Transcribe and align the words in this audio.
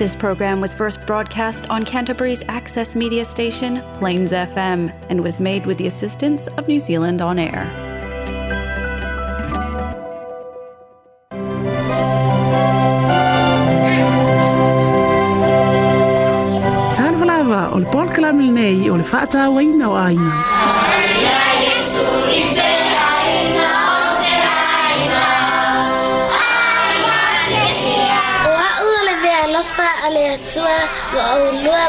This 0.00 0.16
program 0.16 0.62
was 0.62 0.72
first 0.72 1.06
broadcast 1.06 1.68
on 1.68 1.84
Canterbury's 1.84 2.42
access 2.48 2.94
media 2.96 3.22
station, 3.22 3.82
Plains 3.98 4.32
FM, 4.32 4.88
and 5.10 5.22
was 5.22 5.38
made 5.38 5.66
with 5.66 5.76
the 5.76 5.88
assistance 5.88 6.46
of 6.56 6.66
New 6.66 6.80
Zealand 6.80 7.20
On 7.20 7.38
Air. 7.38 7.66
Tan 16.96 17.18
falava 17.20 17.68
o 17.70 17.76
le 17.76 17.84
polkalame 17.92 18.46
lenei 18.46 18.88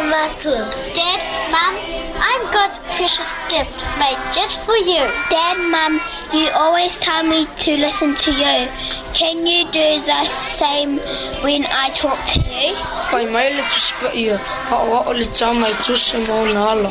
Matzua, 0.03 0.71
Dad, 0.93 1.51
Mom, 1.51 2.21
I'm 2.23 2.51
God's 2.53 2.77
precious 2.95 3.33
gift 3.49 3.71
made 3.99 4.17
just 4.33 4.59
for 4.61 4.75
you. 4.75 5.01
Dad, 5.29 5.57
Mom, 5.71 5.99
you 6.33 6.49
always 6.53 6.97
tell 6.99 7.23
me 7.23 7.45
to 7.59 7.77
listen 7.77 8.15
to 8.15 8.31
you. 8.31 8.67
Can 9.13 9.45
you 9.47 9.65
do 9.71 10.05
the 10.05 10.23
same 10.57 10.97
when 11.43 11.65
I 11.69 11.91
talk 11.95 12.19
to 12.33 12.39
you? 12.41 12.75
Kai 13.11 13.25
mai 13.25 13.49
le 13.53 13.61
tuspa 13.63 14.13
ia, 14.15 14.37
ka 14.69 14.81
o 14.83 15.03
o 15.07 15.11
le 15.11 15.25
tamai 15.25 15.71
tusa 15.83 16.19
mo 16.27 16.45
nala. 16.53 16.89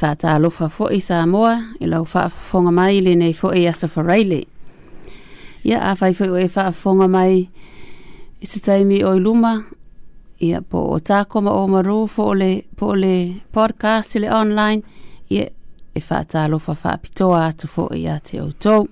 faatalofa 0.00 0.68
foʻi 0.76 1.00
sa 1.08 1.24
moa 1.26 1.54
i 1.80 1.88
lau 1.88 2.04
faafofoga 2.04 2.72
mai 2.78 3.00
lenei 3.04 3.32
foʻi 3.42 3.66
asa 3.70 3.88
faraile 3.88 4.40
ia 5.68 5.78
afai 5.90 6.12
foʻi 6.18 6.32
oe 6.36 6.48
faafofoga 6.56 7.08
mai 7.14 7.32
i 8.44 8.50
se 8.50 8.60
taimi 8.66 9.00
oe 9.08 9.18
luma 9.26 9.52
ia 10.48 10.60
po 10.70 10.82
o 10.96 10.98
takoma 11.08 11.52
o 11.62 11.66
maru 11.72 11.98
po 12.76 12.88
o 12.88 12.94
le 13.02 13.16
podcast 13.56 14.16
i 14.16 14.20
le 14.26 14.32
online 14.40 14.82
ia 15.32 15.46
e 15.96 16.02
faatalofa 16.08 16.74
faapitoa 16.82 17.46
atu 17.46 17.70
foʻi 17.76 18.00
iā 18.04 18.18
te 18.30 18.40
outou 18.44 18.88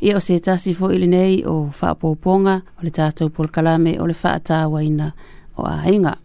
ia 0.00 0.16
o 0.16 0.20
se 0.22 0.38
tasi 0.40 0.72
foʻi 0.80 1.00
lenei 1.04 1.42
o 1.46 1.56
faapoopoga 1.80 2.54
o 2.78 2.86
le 2.86 2.90
tatou 2.90 3.28
polokalame 3.28 3.98
o 4.00 4.06
le 4.08 4.14
faatauaina 4.16 5.12
o 5.58 5.68
aiga 5.72 6.16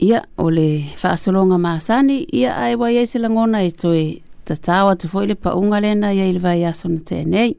ia 0.00 0.22
ole 0.38 0.60
le 0.68 0.84
faasologa 0.96 1.58
masani 1.58 2.22
ia 2.32 2.56
ae 2.56 2.74
wai 2.76 2.98
ai 2.98 3.06
se 3.06 3.18
lagona 3.18 3.62
e 3.64 3.70
toe 3.70 4.20
tatau 4.44 4.88
atu 4.88 5.08
foʻi 5.08 5.26
le 5.26 5.80
lena 5.80 6.12
ia 6.12 6.24
i 6.26 6.32
le 6.32 6.38
vaiaso 6.38 6.88
na 6.88 7.00
teanei 7.00 7.56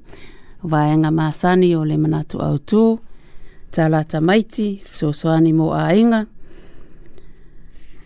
vaega 0.64 1.12
masani 1.12 1.76
o 1.76 1.84
le 1.86 1.98
manatu 1.98 2.38
aotū 2.38 3.00
talata 3.72 4.22
maiti 4.22 4.82
fesoasoani 4.86 5.54
mo 5.54 5.74
aiga 5.74 6.26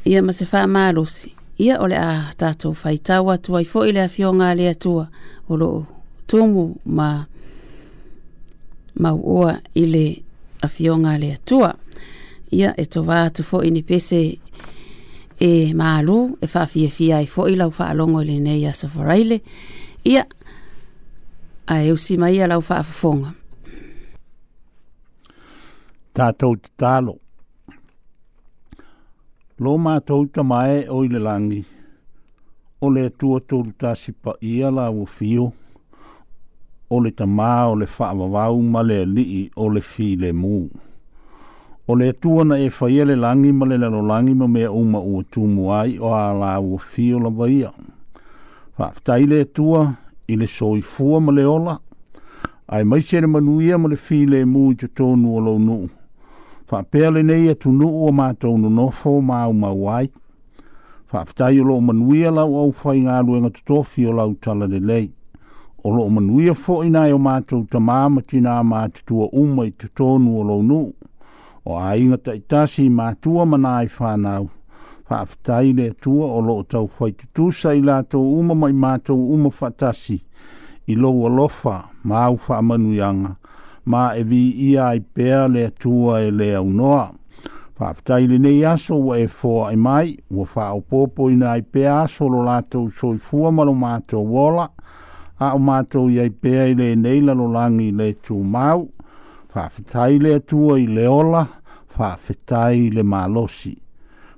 ia 0.05 0.23
ma 0.23 0.31
se 0.31 0.45
faamalosi 0.45 1.33
ia 1.59 1.79
ole 1.79 1.95
le 1.95 1.97
a 1.97 2.31
tatou 2.37 2.73
faitau 2.73 3.29
atu 3.31 3.57
ai 3.57 3.63
foʻi 3.63 3.91
le 3.93 4.01
afioga 4.01 4.47
a 4.49 4.55
le 4.55 4.69
atua 4.69 5.07
o 5.49 5.55
loo 5.57 5.85
tumu 6.27 6.75
ma 6.85 7.25
mauʻua 9.01 9.59
ile 9.75 10.03
le 10.09 10.23
afioga 10.63 11.09
a 11.11 11.17
le 11.19 11.33
atua 11.33 11.75
ia 12.51 12.69
e 12.77 12.83
tova 12.85 13.15
atu 13.25 13.43
foʻi 13.43 13.69
ni 13.71 13.81
pese 13.83 14.21
e 15.41 15.51
malu 15.73 16.17
e 16.43 16.47
fa 16.47 16.59
faafiafia 16.65 17.15
ai 17.17 17.25
foʻi 17.33 17.53
lau 17.59 17.71
faalogo 17.71 18.21
i 18.21 18.25
lenei 18.29 18.65
aso 18.69 18.87
faraile 18.87 19.37
ia 20.11 20.23
ae 21.67 21.91
usi 21.91 22.17
ma 22.21 22.27
ia 22.29 22.43
fonga 22.47 22.61
faafofoga 22.67 23.29
tatou 26.15 26.55
talo 26.79 27.15
lo 29.61 29.71
matou 29.77 30.23
tamae 30.33 30.77
o 30.95 31.03
i 31.05 31.07
le 31.13 31.19
lagi 31.27 31.61
o 32.83 32.87
le 32.93 33.01
atua 33.05 33.39
tolutasi 33.49 34.11
paia 34.23 34.69
lauofio 34.71 35.51
o 36.93 36.99
le 37.03 37.11
tamā 37.19 37.71
o 37.71 37.75
le 37.79 37.85
faavavau 37.85 38.61
ma 38.73 38.81
le 38.83 38.97
alii 39.05 39.51
o 39.55 39.69
le 39.69 40.31
mu 40.41 40.67
o 41.91 41.95
le 41.95 42.09
atua 42.09 42.57
e 42.59 42.69
faia 42.69 43.03
le 43.05 43.15
lagi 43.15 43.51
ma 43.51 43.65
le 43.65 43.77
lalolagi 43.77 44.33
ma 44.33 44.47
mea 44.47 44.71
uma 44.71 44.99
ua 44.99 45.23
tumu 45.29 45.73
ai 45.73 45.97
o 45.99 46.13
ala 46.15 46.57
ua 46.63 46.77
fio 46.79 47.19
lava 47.19 47.49
ia 47.49 47.71
faafetai 48.77 49.25
le 49.27 49.41
atua 49.43 49.81
i 50.31 50.37
le 50.39 50.47
soifua 50.47 51.19
ma 51.19 51.31
le 51.35 51.43
ola 51.45 51.75
ae 52.67 52.83
maise 52.83 53.19
le 53.21 53.27
manuia 53.27 53.77
ma 53.77 53.89
le 53.91 53.95
filemu 53.95 54.71
i 54.71 54.75
totonu 54.75 55.35
o 55.35 55.39
lou 55.41 55.59
nuu 55.59 55.89
nei 56.93 57.11
lenei 57.11 57.49
atunuu 57.49 58.05
o 58.07 58.11
matou 58.11 58.57
nonofo 58.57 59.19
ma 59.21 59.41
aumau 59.43 59.89
ai 59.97 60.07
faafetai 61.11 61.59
o 61.59 61.63
loo 61.63 61.81
manuia 61.81 62.31
lau 62.31 62.55
au 62.55 62.71
faigaluega 62.71 63.49
totofi 63.49 64.07
o 64.07 64.13
lau 64.13 64.31
tala 64.39 64.65
lelei 64.67 65.11
o 65.83 65.89
loo 65.91 66.09
manuia 66.09 66.53
foʻi 66.53 66.89
nae 66.91 67.11
o 67.11 67.17
matou 67.19 67.65
tamā 67.67 67.99
ma 68.09 68.21
tinā 68.21 68.63
matutua 68.63 69.27
uma 69.33 69.65
i 69.67 69.71
totonu 69.71 70.39
o 70.39 70.43
lou 70.43 70.63
nuu 70.63 70.93
o 71.65 71.77
ainga 71.79 72.17
ta 72.17 72.33
itasi 72.35 72.89
ma 72.89 73.13
tua 73.15 73.45
mana 73.45 73.77
ai 73.77 73.87
whanau. 73.87 74.49
Whaafitai 75.09 75.73
le 75.73 75.91
tua 76.01 76.25
o 76.27 76.41
loo 76.41 76.63
tau 76.63 76.89
whaitutu 76.99 77.51
sai 77.51 77.81
la 77.81 78.01
tō 78.03 78.17
uma 78.39 78.55
mai 78.55 78.71
mātou 78.71 79.33
uma 79.35 79.49
whatasi. 79.49 80.21
I 80.87 80.95
lo 80.95 81.11
lofa 81.27 81.89
mau 82.03 82.37
whaamanuianga. 82.37 83.35
Ma 83.85 84.13
e 84.15 84.23
vi 84.23 84.69
ia 84.71 84.87
ai 84.87 84.99
pēr 84.99 85.49
le 85.51 85.69
tua 85.79 86.21
e 86.21 86.31
le 86.31 86.53
au 86.55 86.65
noa. 86.69 87.11
Whaafitai 87.79 88.27
le 88.27 88.37
nei 88.39 88.63
aso 88.65 88.95
wa 88.95 89.17
e 89.19 89.27
fōa 89.27 89.73
e 89.73 89.75
mai. 89.75 90.17
Wa 90.29 90.47
whao 90.55 90.79
pōpō 90.81 91.31
ina 91.31 91.51
ai 91.57 91.61
pēr 91.61 91.91
aso 92.05 92.27
lo 92.29 92.43
lātou 92.45 92.89
soi 92.91 93.17
fua 93.17 93.51
malo 93.51 93.73
mātou 93.73 94.23
wola. 94.23 94.69
A 95.39 95.53
o 95.55 95.59
mātou 95.59 96.07
iai 96.13 96.29
pēr 96.31 96.71
i 96.71 96.73
le 96.75 96.95
neila 96.95 97.33
lo 97.33 97.51
le 97.51 98.13
tū 98.23 98.39
mau 98.43 98.87
faafetai 99.53 100.19
le 100.19 100.35
atua 100.35 100.77
i 100.79 100.85
le 100.87 101.07
ola 101.07 101.45
faafetai 101.97 102.89
le 102.95 103.03
malosi 103.03 103.75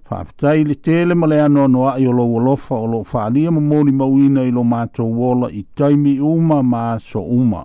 faafetai 0.10 0.63
le 0.63 0.75
tele 0.75 1.13
ma 1.13 1.27
le 1.27 1.38
noa 1.50 1.95
i 2.01 2.06
lou 2.06 2.39
alofa 2.39 2.75
o 2.75 2.88
loo 2.88 3.04
faaalia 3.04 3.51
ma 3.51 3.62
molimauina 3.62 4.42
i 4.42 4.51
lo 4.51 4.63
matou 4.63 5.12
ola 5.30 5.51
i 5.51 5.62
taimi 5.77 6.19
uma 6.19 6.62
ma 6.74 6.98
so 7.00 7.21
uma 7.21 7.63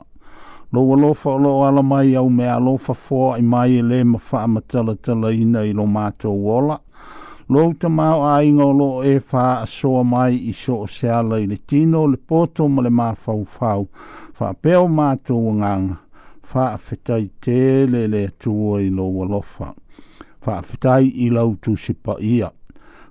Lo 0.76 0.80
alofa 0.94 1.30
o 1.30 1.38
loo 1.38 1.64
ala 1.64 1.80
au 2.20 2.28
mea 2.30 2.58
lo 2.60 2.76
fafoa 2.76 3.38
i 3.38 3.42
mai 3.42 3.78
e 3.78 3.82
lē 3.90 3.98
ma 4.04 4.18
faamatalatalaina 4.28 5.62
i 5.64 5.72
lo 5.72 5.86
matou 5.86 6.64
Lo 6.68 6.78
lou 7.48 7.72
tamao 7.74 8.26
aiga 8.34 8.64
o 8.64 8.72
loo 8.72 9.02
e 9.02 9.20
faaasoa 9.30 10.04
mai 10.04 10.34
i 10.36 10.52
so 10.52 10.74
o 10.80 10.86
se 10.86 11.08
ala 11.10 11.40
i 11.40 11.46
le 11.46 11.56
tino 11.56 12.06
le 12.06 12.16
poto 12.16 12.68
ma 12.68 12.82
le 12.82 12.90
mafaufau 12.90 13.88
faapea 14.36 14.80
o 14.80 14.88
matou 14.88 15.48
agaga 15.50 15.96
whaafetai 16.54 17.28
tēle 17.44 18.06
le 18.08 18.28
tuo 18.42 18.78
i 18.80 18.88
lo 18.90 19.06
walofa. 19.14 19.72
Whaafetai 20.46 21.10
i 21.26 21.30
lau 21.32 21.54
tu 21.62 21.76
si 21.76 21.92
pa 21.94 22.16
ia. 22.20 22.48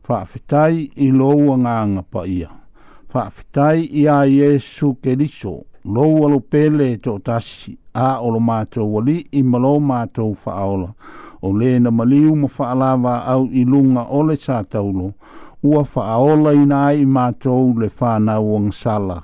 Whaafetai 0.10 0.89
i 1.07 1.12
lo 1.12 1.30
wanganga 1.36 2.04
pa 2.04 2.24
ia. 2.25 2.50
Whaafetai 3.13 3.86
i 4.01 4.07
a 4.13 4.18
Jesu 4.25 4.95
ke 5.01 5.16
riso. 5.16 5.56
Lo 5.86 6.07
walo 6.16 6.39
pele 6.39 6.98
to 6.98 7.18
tasi. 7.19 7.78
A 7.94 8.18
olo 8.22 8.39
mātou 8.39 8.89
wali 8.94 9.24
i 9.31 9.42
malo 9.44 9.78
mātou 9.80 10.34
whaola. 10.44 10.92
O 11.42 11.51
le 11.54 11.78
na 11.80 11.89
maliu 11.92 12.36
ma 12.36 12.48
whaalawa 12.48 13.16
au 13.34 13.48
i 13.54 13.63
lunga 13.66 14.07
ole 14.10 14.38
sa 14.38 14.63
taulo. 14.63 15.13
Ua 15.63 15.84
whaola 15.84 16.54
i 16.56 16.66
nai 16.66 17.06
mātou 17.06 17.74
le 17.80 17.89
whanau 18.00 18.56
ang 18.57 18.72
sala. 18.72 19.22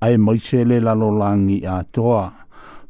Ai 0.00 0.16
moisele 0.16 0.80
lalolangi 0.80 1.62
a 1.66 1.80
toa. 1.82 1.82
A 1.82 1.84
toa 1.84 2.26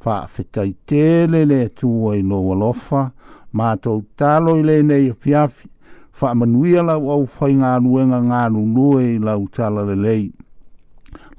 fa 0.00 0.26
fetai 0.26 0.74
tele 0.86 1.44
le 1.44 1.68
tua 1.72 2.16
i 2.16 2.22
loa 2.22 2.54
lofa, 2.54 3.12
ma 3.52 3.74
to 3.76 4.02
talo 4.16 4.56
i 4.58 4.62
le 4.62 4.82
nei 4.82 5.12
fiafi 5.18 5.68
fa 6.12 6.34
manuia 6.34 6.82
lau 6.82 7.10
au 7.10 7.24
fai 7.26 7.54
ngā 7.58 7.72
nuenga 7.82 8.20
ngā 8.28 8.42
nunue 8.54 9.02
i 9.16 9.18
lau 9.18 9.46
tala 9.54 9.84
le 9.88 9.94
lei. 9.98 10.26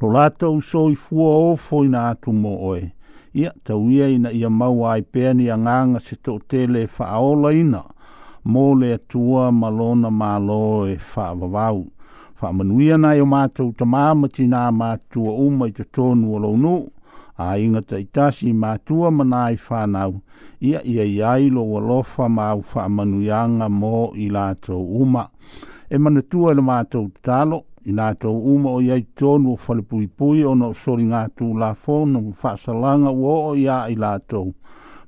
Lo 0.01 0.11
lata 0.11 0.47
uso 0.49 0.89
i 0.89 0.95
fuo 0.95 1.27
ofo 1.51 1.83
i 1.83 1.89
nā 1.91 2.05
atu 2.13 2.31
mo 2.31 2.55
oe, 2.71 2.83
ia 3.33 3.51
tau 3.63 3.89
ia 3.91 4.07
ina 4.07 4.31
ia 4.31 4.49
mau 4.49 4.83
ai 4.87 5.01
peani 5.03 5.49
a 5.49 5.57
nganga 5.57 5.99
se 5.99 6.15
tau 6.15 6.39
tele 6.39 6.85
fa 6.87 7.05
aola 7.19 7.51
ina, 7.55 7.83
mō 8.47 8.65
le 8.79 8.93
atua 8.95 9.51
malona 9.51 10.09
malo 10.09 10.85
e 10.87 10.95
fa 10.97 11.29
avavau. 11.31 11.87
Fa 12.39 12.53
manuia 12.55 12.95
nai 12.97 13.19
o 13.19 13.25
mātou 13.27 13.73
tamāma 13.75 14.29
tina 14.31 14.69
mātua 14.71 15.33
uma 15.43 15.67
i 15.67 15.71
te 15.75 15.83
tonu 15.83 16.37
alaunu, 16.37 16.77
a 17.39 17.53
inga 17.57 17.79
tei 17.87 18.03
tasi 18.11 18.51
mātua 18.51 19.09
mana 19.15 19.45
i 19.53 19.55
whānau, 19.55 20.17
ia 20.59 20.81
ia 20.83 21.05
i 21.07 21.19
ailo 21.23 21.63
wa 21.63 21.79
lofa 21.79 22.27
māu 22.29 22.59
whāmanuianga 22.71 23.69
mō 23.71 24.09
i 24.19 24.27
lātou 24.33 24.81
uma. 24.99 25.23
E 25.87 25.95
mana 25.97 26.21
tua 26.21 26.51
ila 26.53 26.65
mātou 26.71 27.07
tālo, 27.23 27.61
i 27.87 27.95
lātou 27.95 28.35
uma 28.53 28.73
o 28.75 28.81
iai 28.83 29.05
tonu 29.17 29.53
o 29.55 29.61
whalipui 29.63 30.09
pui 30.19 30.43
o 30.45 30.51
no 30.55 30.73
sori 30.75 31.07
ngā 31.07 31.23
tū 31.39 31.47
la 31.57 31.71
fōnu 31.79 32.25
whāsalanga 32.41 33.13
wō 33.15 33.37
o 33.53 33.55
ia 33.57 33.79
i 33.89 33.95
lātou. 33.95 34.51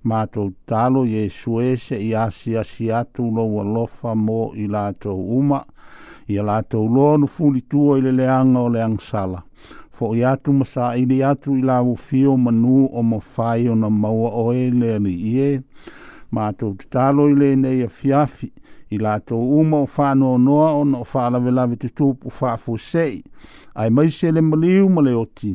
Mātou 0.07 0.53
tālo 0.71 1.03
e 1.05 1.25
i 1.27 1.27
e 1.27 1.35
suese 1.35 1.99
i 2.01 2.13
asia 2.17 2.63
si 2.65 2.87
atu 2.89 3.27
lo 3.35 3.43
wa 3.57 3.67
lofa 3.75 4.15
mō 4.17 4.53
i 4.57 4.69
lātou 4.71 5.19
uma, 5.35 5.61
ia 6.31 6.47
lātou 6.47 6.87
lōnu 6.87 7.27
fulitua 7.29 7.99
i 7.99 8.07
le 8.07 8.15
leanga 8.23 8.63
o 8.63 8.71
leang 8.71 8.97
fo 10.01 10.09
i 10.17 10.23
atu 10.25 10.53
ma 10.57 10.65
sa 10.65 10.87
i 10.97 11.05
atu 11.23 11.53
i 11.53 11.61
la 11.61 11.77
fio 11.97 12.33
manu 12.37 12.87
o 12.91 13.03
ma 13.05 13.19
fai 13.19 13.67
o 13.69 13.75
na 13.77 13.89
maua 13.89 14.31
o 14.43 14.47
e 14.53 14.69
le 14.73 14.93
ali 14.97 15.13
i 15.13 15.33
e. 15.47 15.51
Ma 16.31 16.47
atu 16.49 16.73
te 16.79 16.85
talo 16.95 17.27
i 17.29 17.35
le 17.39 17.49
nei 17.61 17.81
a 17.85 17.89
fiafi 17.97 18.49
i 18.97 18.97
la 18.97 19.19
to 19.27 19.37
uma 19.37 19.83
o 19.85 19.87
whano 19.95 20.33
o 20.33 20.37
noa 20.37 20.69
o 20.79 20.83
na 20.85 20.97
o 20.99 21.05
whala 21.13 21.39
ve 21.43 21.51
lawe 21.51 21.75
te 21.79 21.87
tūpu 21.93 22.31
whafu 22.39 22.77
sei. 22.81 23.21
Ai 23.75 23.89
mai 23.89 24.09
se 24.11 24.31
le 24.31 24.41
maliu 24.41 24.89
ma 24.89 25.05
le 25.05 25.13
oti. 25.15 25.53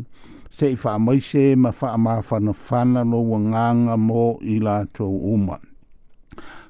Se 0.57 0.71
i 0.73 0.77
wha 0.85 0.95
mai 0.99 1.21
se 1.21 1.57
ma 1.57 1.73
wha 1.81 1.97
ma 1.99 2.15
whana 2.31 2.55
whana 2.71 3.03
lo 3.11 3.21
wa 3.31 3.39
nganga 3.47 3.97
mo 4.07 4.37
i 4.41 4.61
la 4.63 4.77
to 4.97 5.11
uma. 5.11 5.59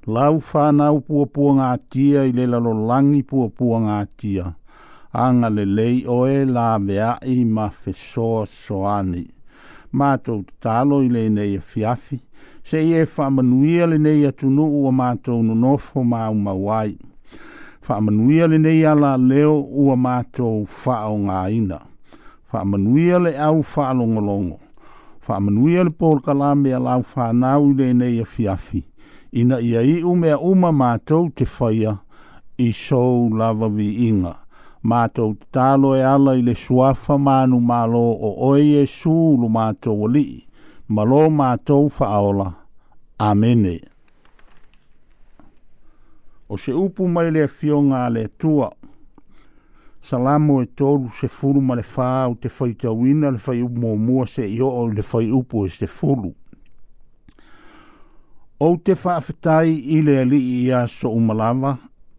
Lau 0.07 0.39
whanau 0.49 1.03
pua 1.33 1.53
ngā 1.59 1.71
tia 1.91 2.23
i 2.25 2.33
le 2.33 2.45
lalo 2.47 2.73
langi 2.87 3.23
pua 3.27 3.79
ngā 3.85 4.01
tia 4.17 4.53
anga 5.17 5.49
le 5.51 5.65
lei 5.65 6.05
o 6.07 6.27
e 6.29 6.45
la 6.45 6.77
vea 6.79 7.17
i 7.25 7.45
ma 7.45 7.69
fesoa 7.71 8.45
soani. 8.47 9.25
Mātou 9.99 10.43
te 10.45 10.55
talo 10.67 11.01
i 11.03 11.09
le 11.09 11.25
nei 11.33 11.57
e 11.57 11.61
fiafi, 11.61 12.19
se 12.67 12.81
i 12.85 12.93
e 13.01 13.05
whamanuia 13.15 13.87
le 13.89 13.97
nei 14.03 14.27
atunu 14.29 14.67
ua 14.81 14.93
mātou 14.93 15.41
no 15.47 15.55
nofo 15.55 16.05
ma 16.05 16.29
umawai. 16.29 16.93
Whamanuia 17.87 18.49
le 18.51 18.59
nei 18.61 18.85
ala 18.85 19.17
leo 19.17 19.57
ua 19.85 19.97
mātou 19.97 20.67
whao 20.85 21.17
ngā 21.25 21.41
ina. 21.57 21.81
Whamanuia 22.53 23.23
le 23.25 23.33
au 23.49 23.65
whalo 23.73 24.05
ngolongo. 24.07 24.61
Whamanuia 25.27 25.85
le 25.87 25.91
pōrkala 25.97 26.53
mea 26.61 26.79
lau 26.79 27.01
whanau 27.15 27.71
i 27.71 27.75
le 27.81 27.93
nei 27.95 28.21
e 28.21 28.25
fiafi. 28.25 28.83
Ina 29.37 29.59
ia 29.65 29.81
i 29.83 30.03
umea 30.05 30.37
uma 30.39 30.71
mātou 30.73 31.31
te 31.35 31.45
whaia 31.57 31.97
i 32.61 32.69
sou 32.73 33.29
lava 33.33 33.69
vi 33.73 33.95
inga 34.11 34.37
mātou 34.91 35.35
tālo 35.53 35.95
e 35.99 36.03
ala 36.07 36.37
i 36.39 36.43
le 36.47 36.55
suafa 36.55 37.17
manu 37.19 37.59
mālo 37.71 38.03
o 38.13 38.33
oi 38.53 38.67
e 38.83 38.85
sūlu 38.91 39.49
mātou 39.53 40.07
o 40.07 40.11
lii. 40.13 40.43
Malo 40.89 41.25
mātou 41.35 41.89
whaola. 41.99 42.51
Amene. 43.27 43.77
O 46.49 46.59
se 46.61 46.75
upu 46.79 47.09
mai 47.11 47.33
le 47.35 47.49
fionga 47.51 48.05
le 48.13 48.27
tua. 48.39 48.69
Salamo 50.07 50.61
e 50.63 50.69
tolu 50.79 51.11
se 51.11 51.27
furu 51.27 51.59
ma 51.67 51.75
le 51.75 51.83
whāu 51.83 52.37
te 52.39 52.51
whai 52.59 52.77
tauina 52.79 53.33
le 53.35 53.43
whai 53.43 53.65
upu 53.67 53.81
mō 53.83 53.97
mua 53.99 54.27
se 54.31 54.47
i 54.47 54.61
o 54.63 54.71
le 54.87 55.03
whai 55.03 55.27
upu 55.35 55.65
e 55.67 55.73
se 55.75 55.89
furu. 55.91 56.31
O 58.63 58.69
te 58.81 58.95
whaafetai 58.97 59.75
i 59.99 59.99
le 60.07 60.21
ali 60.23 60.39
i 60.61 60.71
aso 60.73 61.11
umalawa, 61.19 61.75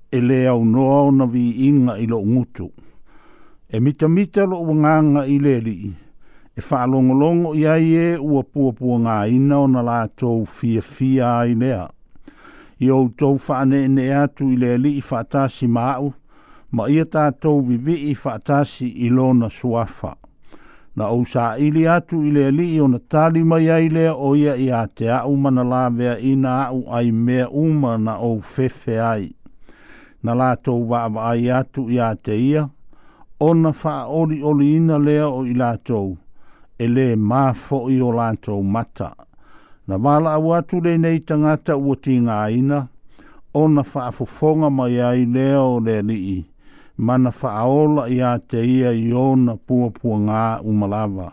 e 0.09 0.21
le 0.21 0.47
au 0.47 0.63
noa 0.65 1.01
ona 1.01 1.25
vi 1.25 1.67
inga 1.67 1.97
i 1.97 2.05
lo 2.07 2.21
ngutu. 2.25 2.71
E 3.69 3.79
mita 3.79 4.07
mita 4.07 4.45
lo 4.45 4.61
wanganga 4.63 5.25
i 5.25 5.37
le 5.39 5.59
li, 5.59 5.93
e 6.55 6.61
wha 6.69 6.85
longolongo 6.85 7.53
i 7.55 7.65
ai 7.67 7.89
e 7.95 8.07
ua 8.15 8.43
puapua 8.43 8.97
ngā 9.03 9.15
ina 9.35 9.59
o 9.61 9.67
na 9.67 9.81
lātou 9.83 10.45
fia 10.45 10.81
fia 10.81 11.31
ai 11.39 11.55
lea. 11.55 11.87
I 12.79 12.91
o 12.93 13.07
tau 13.17 13.35
whaane 13.41 13.87
ne 13.89 14.05
atu 14.13 14.47
i 14.51 14.55
le 14.61 14.77
li 14.77 14.95
i 14.99 15.03
whaatasi 15.03 15.67
māu, 15.67 16.13
ma 16.71 16.87
ia 16.89 17.03
tātou 17.05 17.61
vivi 17.65 17.95
i 18.11 18.15
whaatasi 18.15 18.87
i 18.87 19.09
lona 19.09 19.49
suafa. 19.49 20.13
Na 20.97 21.11
o 21.13 21.23
sā 21.29 21.57
ili 21.61 21.83
atu 21.87 22.21
i 22.25 22.31
le 22.33 22.49
li 22.51 22.71
i 22.77 22.79
o 22.81 22.87
na 22.89 22.97
tali 22.99 23.43
mai 23.43 23.67
ai 23.69 23.89
lea 23.89 24.15
o 24.15 24.35
ia 24.37 24.55
i 24.55 24.69
a 24.73 24.83
te 24.87 25.09
au 25.11 25.35
mana 25.35 25.65
lāwea 25.65 26.15
ina 26.31 26.55
au 26.69 26.85
ai 26.93 27.11
mea 27.11 27.49
uma 27.49 27.97
na 28.01 28.19
o 28.25 28.37
fefe 28.39 28.97
ai 29.01 29.27
na 30.23 30.33
lātou 30.35 30.81
wāwaai 30.91 31.47
atu 31.59 31.87
i 31.93 31.97
te 32.25 32.35
ia, 32.49 32.63
ona 33.39 33.71
wha 33.71 33.95
ori 34.19 34.41
ori 34.43 34.73
ina 34.79 34.97
lea 34.97 35.27
o 35.29 35.43
i 35.45 35.53
lātou, 35.57 36.17
e 36.79 36.87
le 36.89 37.07
māfo 37.29 37.83
i 37.93 37.99
o 38.01 38.11
lātou 38.15 38.63
mata. 38.63 39.11
Na 39.87 39.95
wāla 39.97 40.35
au 40.39 40.53
atu 40.57 40.81
le 40.83 40.95
nei 40.99 41.19
tangata 41.19 41.77
ua 41.77 41.95
tī 42.01 42.17
ngā 42.25 42.37
ina, 42.57 42.81
ona 43.53 43.83
wha 43.91 44.09
fonga 44.13 44.69
mai 44.69 44.99
ai 45.01 45.25
lea 45.25 45.61
o 45.61 45.77
le 45.79 46.01
lii, 46.09 46.37
mana 46.97 47.31
wha 47.41 47.53
aola 47.61 48.07
i 48.11 48.21
te 48.49 48.63
ia 48.65 48.91
i 48.91 49.11
ona 49.13 49.55
puapua 49.57 50.17
ngā 50.25 50.43
umalawa. 50.65 51.31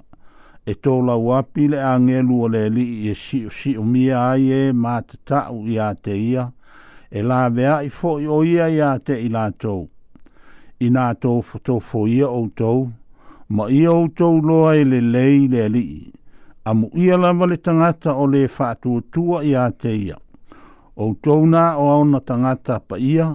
E 0.67 0.73
tō 0.81 0.95
lau 1.05 1.29
api 1.37 1.67
le 1.75 1.81
angelu 1.85 2.37
o 2.41 2.47
le 2.49 2.69
lii 2.73 3.11
e 3.11 3.15
si 3.19 3.43
o 3.47 3.51
si 3.53 3.75
o 3.77 3.83
mia 3.85 4.21
ai 4.31 4.49
e 4.53 4.63
mātatau 4.73 5.59
i 5.69 5.77
te 6.03 6.15
ia, 6.17 6.47
e 7.17 7.23
la 7.23 7.49
vea 7.49 7.77
i 7.87 7.91
fo 7.95 8.19
i 8.19 8.27
o 8.27 8.41
ia 8.43 8.67
ia 8.75 8.89
te 8.99 9.15
i 9.23 9.29
la 9.31 9.45
tou. 9.63 9.85
I 10.83 10.89
nā 10.91 11.13
tou 11.23 11.45
to 11.63 11.77
fo 11.79 12.09
ia 12.11 12.27
o 12.27 12.41
tou, 12.59 12.89
ma 13.55 13.69
ia 13.71 13.93
o 13.95 14.09
tou 14.19 14.41
loa 14.43 14.73
i 14.75 14.81
e 14.83 14.89
le 14.93 14.99
lei 15.13 15.45
le 15.53 15.67
li 15.75 15.87
a 16.67 16.75
mu 16.75 16.89
ia 16.99 17.15
lava 17.23 17.47
le 17.47 17.57
tangata 17.63 18.17
o 18.19 18.27
le 18.27 18.43
whātua 18.55 18.99
tua 19.15 19.45
ia 19.47 19.69
te 19.81 19.93
ia. 20.09 20.19
O 21.07 21.13
tou 21.23 21.47
nā 21.47 21.67
o 21.79 21.87
auna 21.93 22.19
tangata 22.27 22.81
pa 22.83 22.99
ia, 22.99 23.29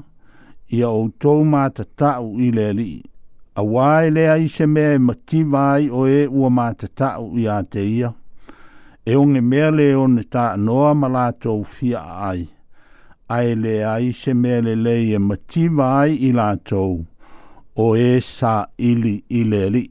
ia 0.75 0.91
o 0.91 1.07
tou 1.15 1.47
māta 1.47 1.83
tau 1.99 2.33
i 2.39 2.51
le 2.55 2.69
li 2.75 2.91
a 3.59 3.63
wai 3.63 4.11
e 4.11 4.13
le 4.17 4.27
ai 4.35 4.47
se 4.51 4.67
mea 4.67 4.93
e 4.99 4.99
mati 5.07 5.43
vai 5.43 5.87
o 5.87 6.03
e 6.07 6.25
ua 6.27 6.51
māta 6.51 6.87
tau 6.91 7.31
i 7.39 7.47
a 7.51 7.61
te 7.63 7.83
ia. 8.03 8.11
E 9.07 9.15
onge 9.15 9.39
mea 9.41 9.71
le 9.71 9.93
o 9.95 10.03
ne 10.07 10.27
tā 10.27 10.51
noa 10.67 10.91
malato 10.99 11.55
fia 11.63 12.03
ai 12.27 12.45
ai 13.35 13.53
le 13.63 13.73
ai 13.85 14.09
se 14.19 14.31
mea 14.41 14.59
le 14.65 14.73
lei 14.85 15.05
e 15.15 15.17
ai 15.99 16.13
i 16.29 16.31
o 17.85 17.87
e 17.97 18.11
sa 18.35 18.55
ili 18.89 19.15
ili 19.39 19.83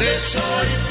me 0.00 0.12
chore 0.32 0.89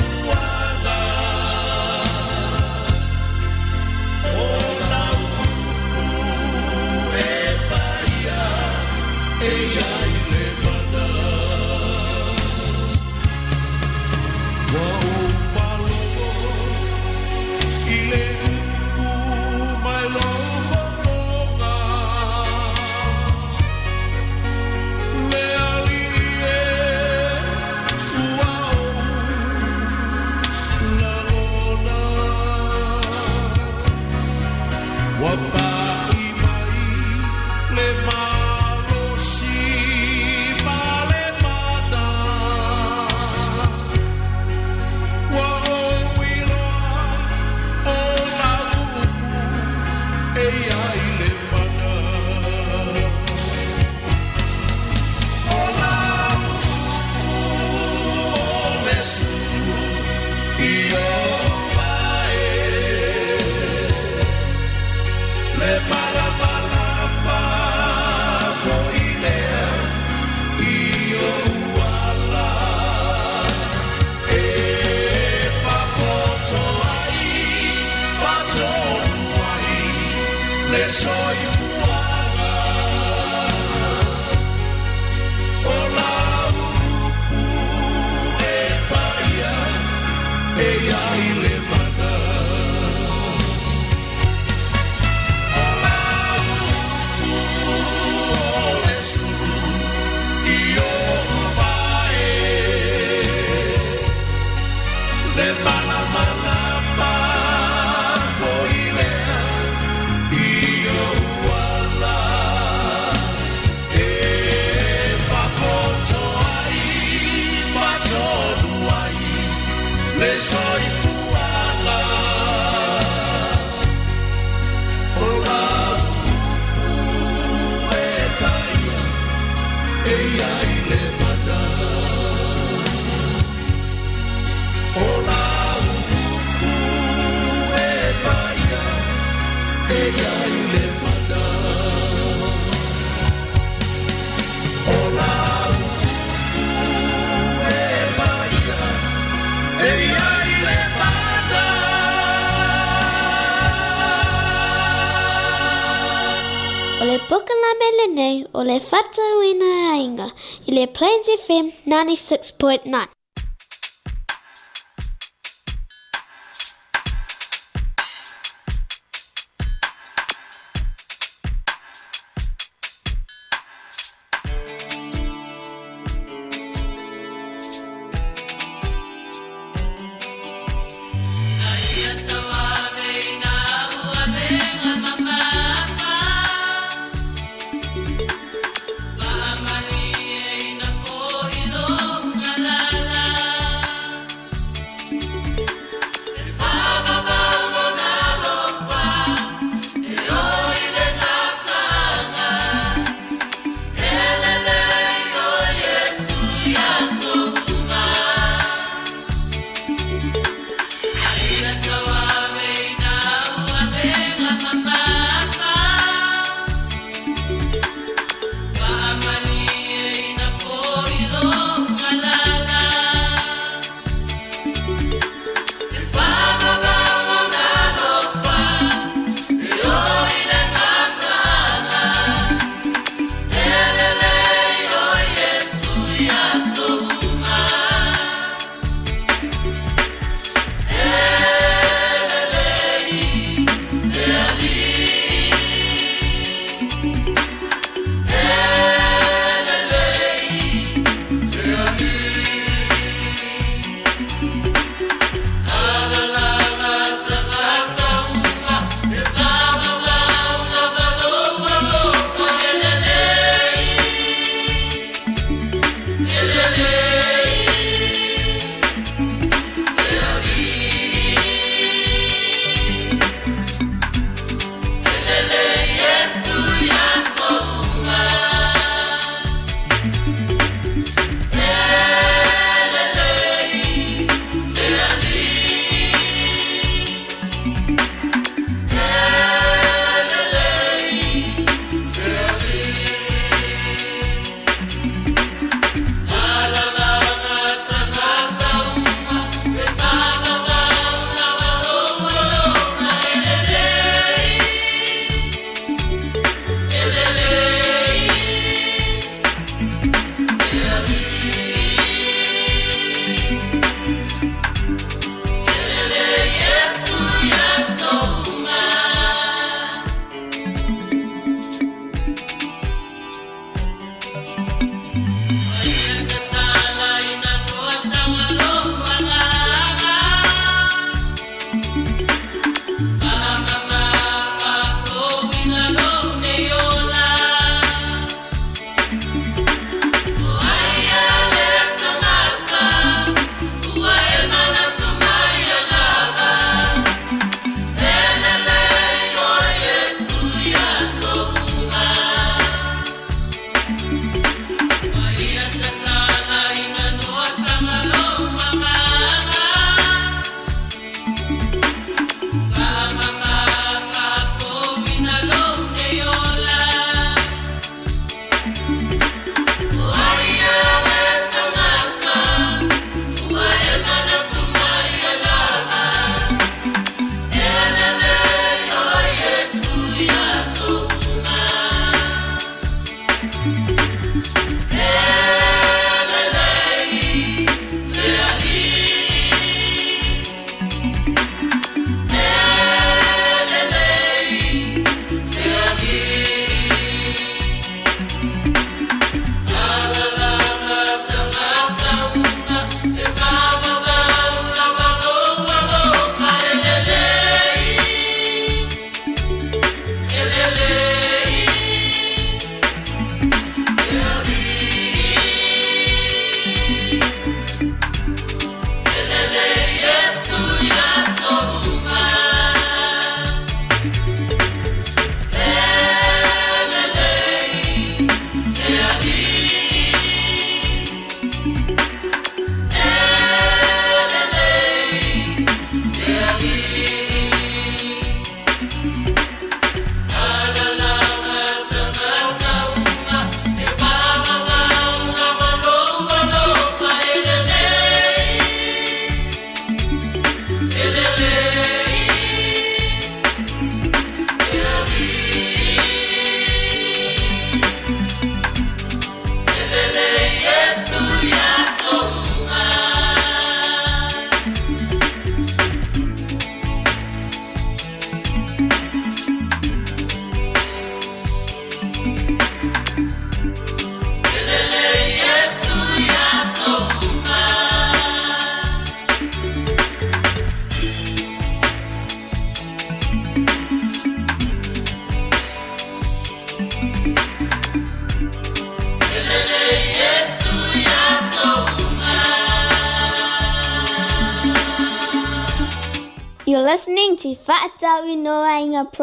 FM 161.50 161.74
96.9. 161.88 163.10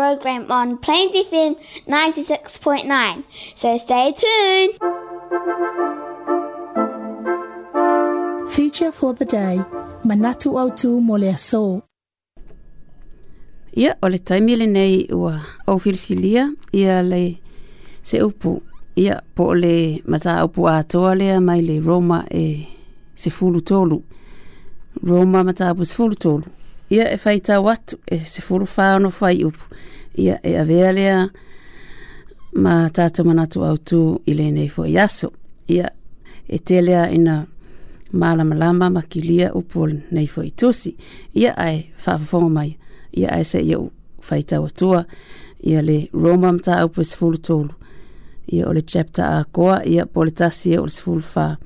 program 0.01 0.43
on 0.59 0.67
Plains 0.85 1.15
FM 1.31 1.53
96.9. 1.87 3.25
So 3.61 3.69
stay 3.87 4.09
tuned. 4.23 4.73
Feature 8.55 8.93
for 8.99 9.15
the 9.21 9.25
day, 9.41 9.57
Manatu 10.09 10.49
Autu 10.61 10.91
Mole 11.07 11.29
Aso. 11.37 11.83
Ia, 13.77 13.97
o 14.03 14.09
le 14.09 14.19
taimi 14.19 14.57
le 14.61 14.67
nei 14.67 15.07
ua 15.13 15.35
au 15.67 15.79
filfilia, 15.79 16.45
ia 16.73 17.01
le 17.13 17.23
se 18.03 18.17
upu. 18.29 18.53
Ia, 18.97 19.21
po 19.35 19.55
le 19.55 19.73
maza 20.07 20.45
upu 20.45 20.69
atoa 20.69 21.15
lea 21.15 21.41
mai 21.41 21.61
le 21.69 21.81
Roma 21.81 22.19
e 22.31 22.45
se 23.15 23.31
fulu 23.31 23.61
tolu. 23.69 23.99
Roma 25.09 25.45
maza 25.45 25.73
upu 25.73 25.85
se 25.85 25.95
fulu 25.95 26.15
tolu 26.17 26.45
ia 26.91 27.11
e 27.11 27.17
faita 27.17 27.61
watu 27.61 27.97
e 28.11 28.19
se 28.19 28.43
furu 28.43 28.67
whaono 28.79 29.13
whai 29.21 29.45
upu 29.45 29.65
ia 30.17 30.39
e 30.43 30.59
avea 30.59 30.93
lea 30.93 31.29
ma 32.55 32.87
tātou 32.89 33.25
manatu 33.27 33.65
au 33.67 33.77
tū 33.77 34.19
i 34.27 34.35
le 34.35 34.51
nei 34.55 34.69
fo 34.69 34.87
iaso 34.89 35.33
ia 35.69 35.91
e 36.49 36.59
te 36.59 36.79
lea 36.83 37.09
ina 37.11 37.43
malama 38.17 38.55
lama 38.55 38.89
ma 38.91 39.03
ki 39.03 39.21
lia 39.27 39.51
upu 39.59 39.87
nei 40.11 40.27
fo 40.31 40.43
i 40.47 40.51
tusi 40.51 40.95
ia 41.37 41.57
ai 41.59 41.83
whaafafongo 42.07 42.49
mai 42.55 42.71
ia 43.17 43.31
ai 43.35 43.45
se 43.45 43.61
ia 43.67 43.79
u 43.81 43.91
faita 44.21 44.61
watua 44.63 45.03
ia 45.67 45.83
le 45.83 46.07
Roma 46.15 46.53
mta 46.53 46.79
au 46.79 46.89
pu 46.89 47.05
se 47.05 47.17
furu 47.19 47.39
tolu 47.39 47.71
ia 48.53 48.69
o 48.69 48.73
le 48.73 48.83
chapter 48.87 49.25
a 49.27 49.43
koa 49.53 49.83
ia 49.85 50.07
pole 50.07 50.31
tasi 50.31 50.71
ia 50.71 50.77
e 50.77 50.79
o 50.79 50.87
le 50.87 50.91
se 50.95 51.03
furu 51.03 51.23
whaa 51.37 51.57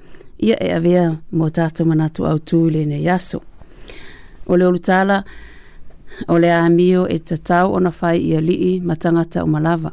ia 0.41 0.57
e 0.61 0.73
avea 0.73 1.11
mo 1.31 1.49
tātou 1.51 1.85
manatu 1.85 2.25
au 2.27 2.39
tū 2.41 2.65
i 2.67 2.71
le 2.73 2.85
nei 2.89 3.03
iaso 3.05 3.39
ia 3.45 3.49
o 4.51 4.57
le 4.59 4.67
olutala 4.67 5.25
o 6.33 6.39
le 6.43 6.51
amio 6.65 7.03
e 7.15 7.19
tatau 7.29 7.67
ona 7.77 7.91
fai 7.99 8.17
ia 8.31 8.41
lii 8.49 8.73
ma 8.87 8.95
tangata 9.03 9.39
uma 9.47 9.61
lava 9.67 9.91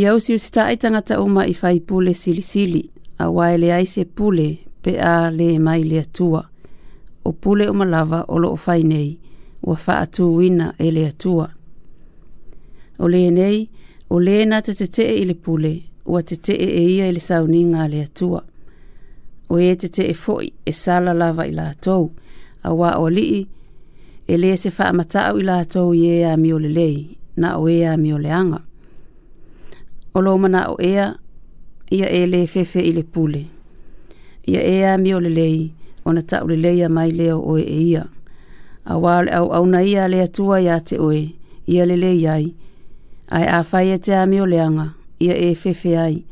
ia 0.00 0.10
usi 0.16 0.30
usi 0.36 0.50
taʻi 0.56 0.74
tagata 0.82 1.14
uma 1.24 1.42
i 1.46 1.54
fai 1.60 1.78
pule 1.88 2.12
silisili 2.22 2.82
auā 3.24 3.44
e 3.54 3.58
leai 3.62 3.86
se 3.94 4.02
pule 4.16 4.48
pe 4.82 4.92
a 5.00 5.14
lē 5.38 5.48
mai 5.66 5.80
le 5.90 5.98
atua 6.06 6.42
o 7.24 7.30
pule 7.42 7.64
uma 7.72 7.84
lava 7.94 8.20
o 8.32 8.36
loo 8.42 8.56
fai 8.64 8.82
nei 8.90 9.08
ua 9.66 9.76
faatūina 9.86 10.66
e 10.86 10.88
le 10.96 11.04
atua 11.12 11.46
o 12.98 13.04
lenei 13.12 13.58
o 14.12 14.16
lē 14.26 14.38
na 14.50 14.58
tetetee 14.66 15.12
i 15.22 15.24
le 15.30 15.34
pule 15.44 15.72
ua 16.12 16.20
tetee 16.28 16.66
e 16.80 16.84
ia 16.96 17.06
i 17.06 17.10
e 17.10 17.16
le 17.16 17.90
le 17.92 18.00
atua 18.08 18.40
o 19.48 19.58
e 19.60 19.74
te 19.76 19.88
te 19.88 20.10
e 20.10 20.14
foi 20.14 20.52
e 20.66 20.72
sala 20.72 21.12
lava 21.12 21.46
i 21.46 21.52
lātou, 21.54 22.10
a 22.62 22.68
wā 22.70 22.90
o 23.00 23.08
lii, 23.08 23.46
e 24.28 24.36
le 24.36 24.50
se 24.60 24.68
wha 24.70 24.90
amatau 24.90 25.38
i 25.40 25.44
lātou 25.46 25.94
i 25.96 26.02
ea 26.18 26.34
mi 26.36 26.52
ole 26.52 26.68
lei, 26.68 27.16
na 27.36 27.56
o 27.58 27.66
ea 27.68 27.96
mi 27.96 28.12
ole 28.14 28.30
anga. 28.32 28.60
O 30.14 30.20
lo 30.20 30.36
mana 30.38 30.66
o 30.70 30.76
ea, 30.82 31.14
ia 31.90 32.10
e 32.12 32.26
le 32.26 32.46
fefe 32.46 32.80
i 32.84 32.92
le 32.92 33.02
pule. 33.04 33.46
Ia 34.48 34.60
ea 34.68 34.98
mi 34.98 35.14
ole 35.14 35.30
lei, 35.32 35.72
o 36.04 36.12
na 36.12 36.20
tau 36.20 36.46
le 36.48 36.56
leia 36.56 36.88
mai 36.88 37.10
leo 37.10 37.40
o 37.40 37.56
e 37.58 37.64
ia. 37.64 38.04
A 38.84 38.96
wā 39.00 39.22
le 39.24 39.32
au 39.32 39.48
au 39.52 39.64
na 39.66 39.80
ia 39.82 40.08
le 40.08 40.22
atua 40.22 40.60
ia 40.60 40.80
te 40.80 40.98
oe, 41.00 41.28
ia 41.66 41.86
le 41.86 41.96
lei 41.96 42.26
ai. 42.28 42.54
Ai 43.28 43.44
a 43.46 43.64
whai 43.72 43.92
e 43.94 43.98
te 43.98 44.14
a 44.14 44.26
mi 44.26 44.40
ole 44.40 44.60
anga, 44.60 44.92
ia 45.20 45.34
e 45.36 45.54
fefe 45.54 45.96
ai. 45.96 46.24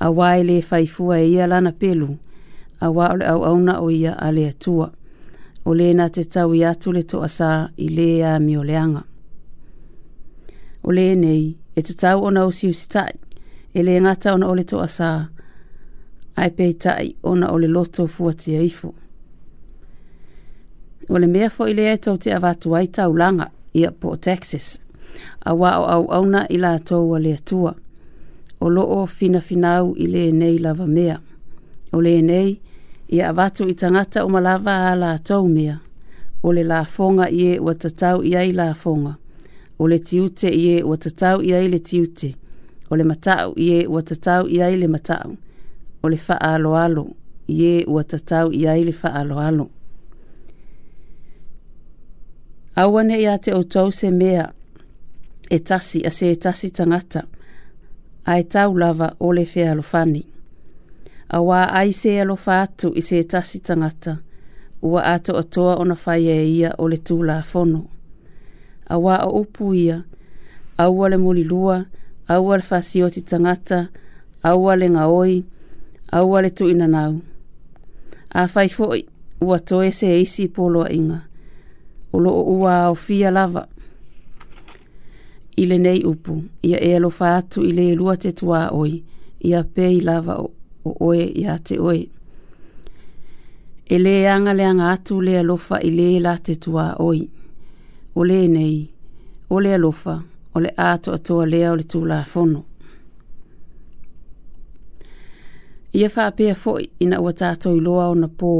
A 0.00 0.08
wā 0.10 0.36
e 0.40 0.44
le 0.44 0.60
faifua 0.62 1.20
e 1.20 1.28
ia 1.28 1.46
lana 1.46 1.72
pelu, 1.72 2.08
ia 2.14 2.18
a 2.84 2.90
wā 2.92 3.06
ole 3.14 3.24
au 3.30 3.44
auna 3.48 3.78
o 3.80 3.86
ia 3.90 4.12
a 4.20 4.28
lea 4.32 4.52
tua. 4.64 4.90
O 5.64 5.72
le 5.74 5.86
na 5.96 6.08
te 6.12 6.22
tau 6.28 6.52
i 6.58 6.64
atu 6.68 6.92
le 6.92 7.02
to 7.08 7.22
asā 7.24 7.50
i 7.80 7.86
lea 7.88 8.34
mi 8.44 8.56
o 8.60 8.64
leanga. 8.64 9.02
O 10.84 10.92
le 10.92 11.06
nei, 11.16 11.46
e 11.78 11.82
te 11.82 11.94
tau 12.00 12.20
ona 12.28 12.42
o 12.44 12.50
siu 12.52 12.72
sitai, 12.76 13.14
e 13.72 13.82
le 13.86 13.94
ngata 14.00 14.34
ona 14.36 14.48
o 14.52 14.56
le 14.58 14.64
to 14.68 14.82
asā, 14.84 15.10
a 16.36 16.44
e 16.46 16.50
pei 16.56 16.74
tai 16.82 17.14
ona 17.22 17.48
o 17.50 17.56
le 17.58 17.68
loto 17.72 18.04
fuatia 18.06 18.60
ifo. 18.62 18.90
O 21.08 21.18
le 21.18 21.26
mea 21.26 21.48
fo 21.52 21.64
i 21.68 21.72
lea 21.74 21.96
e 21.96 22.02
tau 22.04 22.18
te 22.20 22.32
avatu 22.36 22.74
ai 22.76 22.88
tau 22.92 23.16
langa 23.16 23.48
i 23.80 23.86
a 23.88 23.92
Port 23.92 24.20
Texas, 24.28 24.76
a 25.48 25.56
wā 25.56 25.72
o 25.80 25.88
au 25.96 26.06
auna 26.12 26.44
i 26.52 26.60
la 26.60 26.76
tau 26.78 27.14
a 27.16 27.20
lea 27.20 27.40
tua. 27.44 27.72
O 28.60 28.68
loo 28.68 29.06
fina 29.06 29.40
finau 29.40 29.94
i 29.96 30.06
le 30.12 30.28
nei 30.32 30.58
lava 30.60 30.86
mea. 30.86 31.16
O 31.96 32.00
le 32.04 32.18
nei, 32.22 32.50
e 32.54 32.60
ia 33.14 33.28
avatu 33.28 33.64
i 33.68 33.74
tangata 33.74 34.24
o 34.24 34.28
malava 34.28 34.74
a 34.90 34.94
la 34.96 35.18
tau 35.18 35.46
mea. 35.48 35.76
O 36.42 36.52
le 36.52 36.62
la 36.64 36.82
fonga 36.84 37.28
i 37.40 37.54
e 37.54 37.58
ua 37.60 37.74
tatau 37.74 38.22
i 38.26 38.34
ai 38.36 38.52
la 38.52 38.74
fonga. 38.74 39.14
O 39.78 39.86
le 39.88 39.98
tiute 39.98 40.50
i 40.50 40.64
e 40.76 40.82
ua 40.84 40.96
tatau 40.96 41.42
i 41.42 41.54
ai 41.54 41.68
le 41.72 41.78
tiute. 41.78 42.34
O 42.90 42.94
le 42.96 43.04
matau 43.04 43.54
i 43.56 43.68
e 43.70 43.86
ua 43.86 44.02
tatau 44.02 44.48
i 44.48 44.58
ai 44.62 44.76
le 44.76 44.86
matau. 44.88 45.36
O 46.02 46.08
le 46.08 46.16
faa 46.16 46.40
alo 46.54 46.74
alo 46.76 47.04
i 47.48 47.62
e 47.72 47.84
ua 47.88 48.02
tatau 48.04 48.52
i 48.52 48.62
ai 48.68 48.84
le 48.88 48.92
faa 48.92 49.14
alo 49.22 49.38
alo. 49.48 49.66
Awane 52.76 53.20
i 53.20 53.26
ate 53.30 53.54
o 53.54 53.62
tau 53.62 53.92
se 53.92 54.10
mea 54.10 54.46
e 55.54 55.58
tasi 55.68 56.00
a 56.06 56.10
se 56.10 56.30
e 56.30 56.36
tasi 56.36 56.68
tangata. 56.76 57.22
A 58.30 58.38
e 58.38 58.42
tau 58.44 58.70
lava 58.78 59.08
o 59.20 59.32
le 59.32 59.44
fea 59.44 59.72
alofani 59.72 60.26
a 61.34 61.40
wā 61.42 61.60
ai 61.74 61.90
se 61.92 62.12
alo 62.22 62.36
fātu 62.38 62.92
i 62.94 63.02
se 63.02 63.18
tasi 63.26 63.58
tangata, 63.66 64.12
ua 64.86 65.02
ato 65.16 65.34
atoa 65.38 65.72
o 65.82 65.84
na 65.88 65.96
whai 66.04 66.28
e 66.30 66.36
ia 66.46 66.70
o 66.78 66.86
le 66.88 66.96
tū 67.00 67.16
la 67.26 67.40
fono. 67.42 67.80
A 68.86 69.00
wā 69.02 69.16
a 69.18 69.26
upu 69.34 69.72
ia, 69.74 69.96
a 70.78 70.86
ua 70.94 71.08
le 71.10 71.18
muli 71.18 71.42
lua, 71.44 71.80
a 72.30 72.36
ua 72.38 72.60
le 72.62 72.64
whasi 72.70 73.02
o 73.02 73.08
ti 73.10 73.22
tangata, 73.26 73.80
a 74.46 74.54
ua 74.54 74.76
le 74.78 74.86
ngā 74.94 75.08
oi, 75.10 75.40
a 76.14 76.22
ua 76.22 76.42
le 76.46 76.52
tū 76.54 76.70
ina 76.70 76.86
nau. 76.86 77.16
A 78.30 78.46
whai 78.54 78.70
fōi, 78.70 79.02
ua 79.42 79.58
toe 79.58 79.90
se 79.92 80.12
eisi 80.20 80.46
i 80.46 80.52
pōloa 80.54 80.86
inga, 80.94 81.18
o 82.14 82.18
lo 82.22 82.30
o 82.44 82.58
ua 82.60 82.78
o 82.90 82.94
fia 82.94 83.30
lava. 83.34 83.66
Ile 85.58 85.78
nei 85.82 86.04
upu, 86.06 86.38
ia 86.62 86.78
e 86.78 86.94
alo 87.00 87.10
fātu 87.10 87.66
i 87.66 87.72
le 87.74 87.90
lua 87.98 88.14
te 88.16 88.30
tuā 88.30 88.68
oi, 88.72 89.00
ia 89.44 89.64
pei 89.78 89.98
lava 90.00 90.38
o 90.44 90.52
o 90.84 90.94
oe 91.00 91.24
i 91.24 91.46
a 91.48 91.58
te 91.58 91.78
oe. 91.80 92.04
E 93.86 93.98
le 93.98 94.14
anga 94.30 94.52
le 94.54 94.64
anga 94.66 94.90
atu 94.90 95.20
le 95.20 95.38
alofa 95.38 95.80
i 95.82 95.90
le 95.90 96.08
la 96.20 96.36
te 96.36 96.54
tua 96.54 96.86
oi. 96.98 97.24
O 98.14 98.24
le 98.24 98.40
nei, 98.48 98.84
o 99.48 99.58
le 99.60 99.74
alofa, 99.74 100.20
o 100.54 100.60
le 100.60 100.70
ato 100.76 101.12
atoa 101.12 101.46
lea 101.50 101.72
o 101.72 101.76
le 101.76 101.82
tū 101.92 102.04
la 102.06 102.22
fono. 102.24 102.62
Ia 105.94 106.08
wha 106.16 106.26
apea 106.26 106.54
fo'i 106.54 106.86
ina 107.00 107.20
ua 107.22 107.32
tātou 107.32 107.76
loa 107.80 108.06
o 108.12 108.14
na 108.14 108.26
pō, 108.28 108.52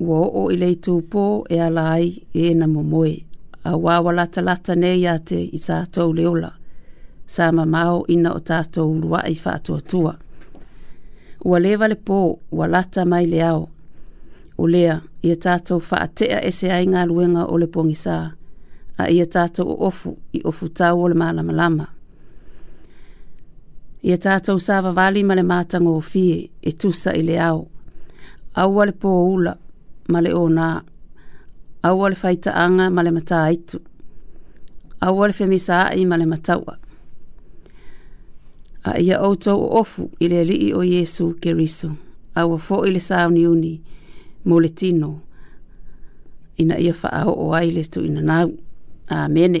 ua 0.00 0.20
o 0.42 0.44
i 0.52 0.56
lei 0.60 0.76
tū 0.84 0.98
pō 1.12 1.24
e 1.54 1.58
ala 1.64 1.86
ai 1.94 2.10
e 2.32 2.52
na 2.54 2.66
momoe. 2.68 3.14
A 3.68 3.76
wawa 3.76 4.12
lata 4.16 4.40
lata 4.40 4.74
nei 4.76 5.06
a 5.08 5.16
te 5.18 5.40
i 5.42 5.60
tātou 5.66 6.12
leola, 6.16 6.52
sa 7.28 7.48
ma 7.52 7.64
mau 7.66 8.04
ina 8.12 8.32
o 8.36 8.40
tātou 8.40 8.92
lua 9.02 9.24
i 9.28 9.36
wha 9.44 9.52
atua 9.56 9.80
tua 9.80 10.14
ua 11.44 11.58
leva 11.62 11.88
le 11.88 11.94
pō 11.94 12.38
ua 12.52 12.66
lata 12.68 13.04
mai 13.06 13.26
le 13.26 13.42
ao. 13.42 13.68
O 14.58 14.66
lea, 14.66 15.00
ia 15.22 15.34
tātou 15.36 15.78
whaatea 15.90 16.40
e 16.42 16.50
se 16.52 16.70
ai 16.74 16.86
ngā 16.90 17.04
luenga 17.06 17.44
o 17.46 17.56
le 17.58 17.66
pōngisā, 17.70 18.16
a 18.98 19.04
ia 19.10 19.26
tātou 19.30 19.70
o 19.70 19.76
ofu 19.86 20.16
i 20.34 20.40
ofu 20.48 20.68
tau 20.74 20.98
o 21.04 21.08
le 21.08 21.14
mālama 21.14 21.54
lama. 21.54 21.86
Ia 24.02 24.16
tātou 24.22 24.58
sāwa 24.62 24.90
wali 24.96 25.22
ma 25.26 25.34
le 25.38 25.42
mātango 25.46 25.94
o 25.94 26.00
fie 26.00 26.48
e 26.62 26.72
tusa 26.74 27.14
i 27.18 27.22
le 27.26 27.38
ao. 27.42 27.66
Aua 28.58 28.88
le 28.90 28.94
pō 28.98 29.10
ula 29.30 29.54
ma 30.10 30.22
le 30.26 30.34
o 30.38 30.44
nā. 30.50 30.72
Aua 31.86 32.10
le 32.10 32.18
faita 32.18 32.56
anga 32.64 32.90
ma 32.90 33.02
le 33.06 33.10
mata 33.14 33.44
aitu. 33.50 33.78
Aua 35.06 35.28
le 35.30 35.32
femisa 35.34 35.84
ai 35.92 36.06
ma 36.10 36.18
le 36.18 36.26
mataua 36.26 36.74
a 38.84 38.98
ia 39.00 39.20
outou 39.20 39.56
o 39.62 39.80
ofu 39.80 40.10
i 40.20 40.28
le 40.28 40.38
alii 40.40 40.72
o 40.74 40.82
iesu 40.84 41.34
keriso 41.40 41.90
aua 42.34 42.56
foʻi 42.58 42.92
le 42.92 43.00
sauniuni 43.00 43.80
mo 44.44 44.60
le 44.60 44.68
tino 44.68 45.20
ina 46.58 46.78
ia 46.78 46.92
faaoʻo 46.94 47.54
ai 47.58 47.70
le 47.72 47.82
tuʻinanau 47.92 48.48
amene 49.10 49.60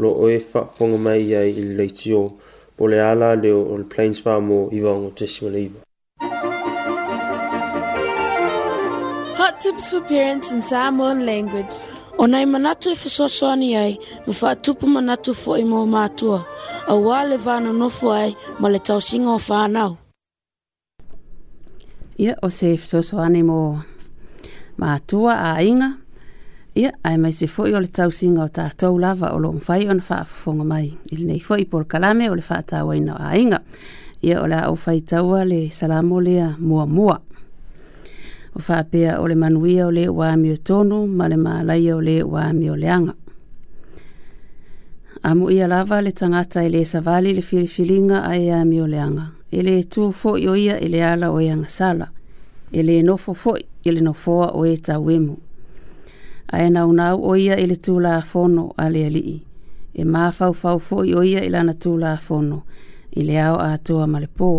lo 0.02 0.10
oe 0.24 0.98
mai 0.98 1.20
i 1.20 1.62
le 1.78 1.88
po 2.78 2.88
le 2.88 3.00
ala 3.02 3.36
leo 3.36 3.62
o 3.74 3.78
le 3.78 3.84
plains 3.84 4.20
le 5.54 5.64
hot 9.40 9.56
tips 9.62 9.90
for 9.92 10.02
parents 10.02 10.50
in 10.54 10.62
samoan 10.70 11.20
language 11.30 11.76
onai 12.22 12.46
manatu 12.54 12.88
e 12.90 12.96
fesoasoani 13.04 13.70
ai 13.84 13.94
ma 14.28 14.34
faatupu 14.42 14.86
manatu 14.96 15.32
foʻi 15.44 15.64
mo 15.72 15.80
matua 15.96 16.40
auā 16.92 17.18
le 17.30 17.38
vanonofo 17.46 18.08
ai 18.22 18.32
ma 18.62 18.68
le 18.74 18.80
tausiga 18.88 19.30
o 19.36 19.38
fanau 19.48 19.92
ia 22.24 22.34
o 22.42 22.48
se 22.58 22.68
fesoasoani 22.82 23.42
mo 23.50 23.60
matua 24.82 25.34
aiga 25.58 25.90
ia 26.78 26.92
ae 27.04 27.18
mai 27.18 27.34
se 27.34 27.48
foʻi 27.50 27.72
o 27.76 27.80
le 27.82 27.88
tausiga 27.88 28.44
o 28.44 28.50
tatou 28.54 29.00
lava 29.02 29.32
o 29.34 29.40
loom 29.42 29.60
fai 29.60 29.88
ona 29.90 30.02
faafofoga 30.04 30.64
mai 30.64 30.92
i 31.10 31.16
lenei 31.18 31.40
foʻi 31.42 31.64
po 31.70 31.82
kalame 31.90 32.28
o 32.30 32.36
le 32.38 32.42
faatauaina 32.46 33.16
o 33.16 33.24
aiga 33.32 33.60
ia 34.24 34.42
o 34.44 34.48
le 34.48 34.56
a 34.60 34.68
ou 34.70 34.76
faitaua 34.78 35.46
le 35.46 35.72
salamo 35.74 36.20
lea 36.22 36.52
mua. 36.60 37.18
o 38.56 38.60
faapea 38.60 39.20
o 39.20 39.26
le 39.28 39.36
manuia 39.36 39.88
o 39.88 39.92
le 39.92 40.06
ua 40.10 40.30
amio 40.36 40.56
tonu 40.64 41.08
ma 41.08 41.28
le 41.30 41.36
malaia 41.38 41.96
o 41.96 42.02
le 42.02 42.22
ua 42.24 42.46
amio 42.52 42.76
leaga 42.76 43.14
lava 45.68 46.02
le 46.02 46.12
tagata 46.12 46.62
ele 46.64 46.82
lē 46.82 46.86
savali 46.86 47.34
le 47.34 47.42
filifiliga 47.42 48.22
ae 48.30 48.46
leanga. 48.88 49.28
Ele 49.52 49.80
e 49.80 49.82
tū 49.84 50.12
foʻi 50.12 50.50
o 50.50 50.56
ia 50.56 50.78
i 50.80 50.88
le 50.90 51.02
ala 51.04 51.32
o 51.32 51.40
e 51.42 51.50
agasala 51.52 52.08
e 52.72 52.84
nofo 53.04 53.34
foʻi 53.34 53.64
i 53.88 53.92
le 53.94 54.02
nofoa 54.02 54.52
o 54.54 54.66
e 54.66 54.78
tauemu 54.78 55.38
ae 56.52 56.70
na 56.70 56.86
unau 56.88 57.20
o 57.30 57.36
ia 57.36 57.58
i 57.60 57.66
le 57.68 57.76
tulafono 57.76 58.72
a 58.78 58.90
le 58.90 59.06
alii 59.06 59.42
e 60.00 60.04
mafaufau 60.04 60.78
foʻi 60.88 61.16
o 61.20 61.24
ia 61.24 61.42
i 61.44 61.50
lana 61.50 61.74
tulafono 61.74 62.62
i 63.20 63.24
le 63.28 63.42
ao 63.42 63.58
atoa 63.62 64.08
ma 64.08 64.20
le 64.24 64.28
pō 64.38 64.52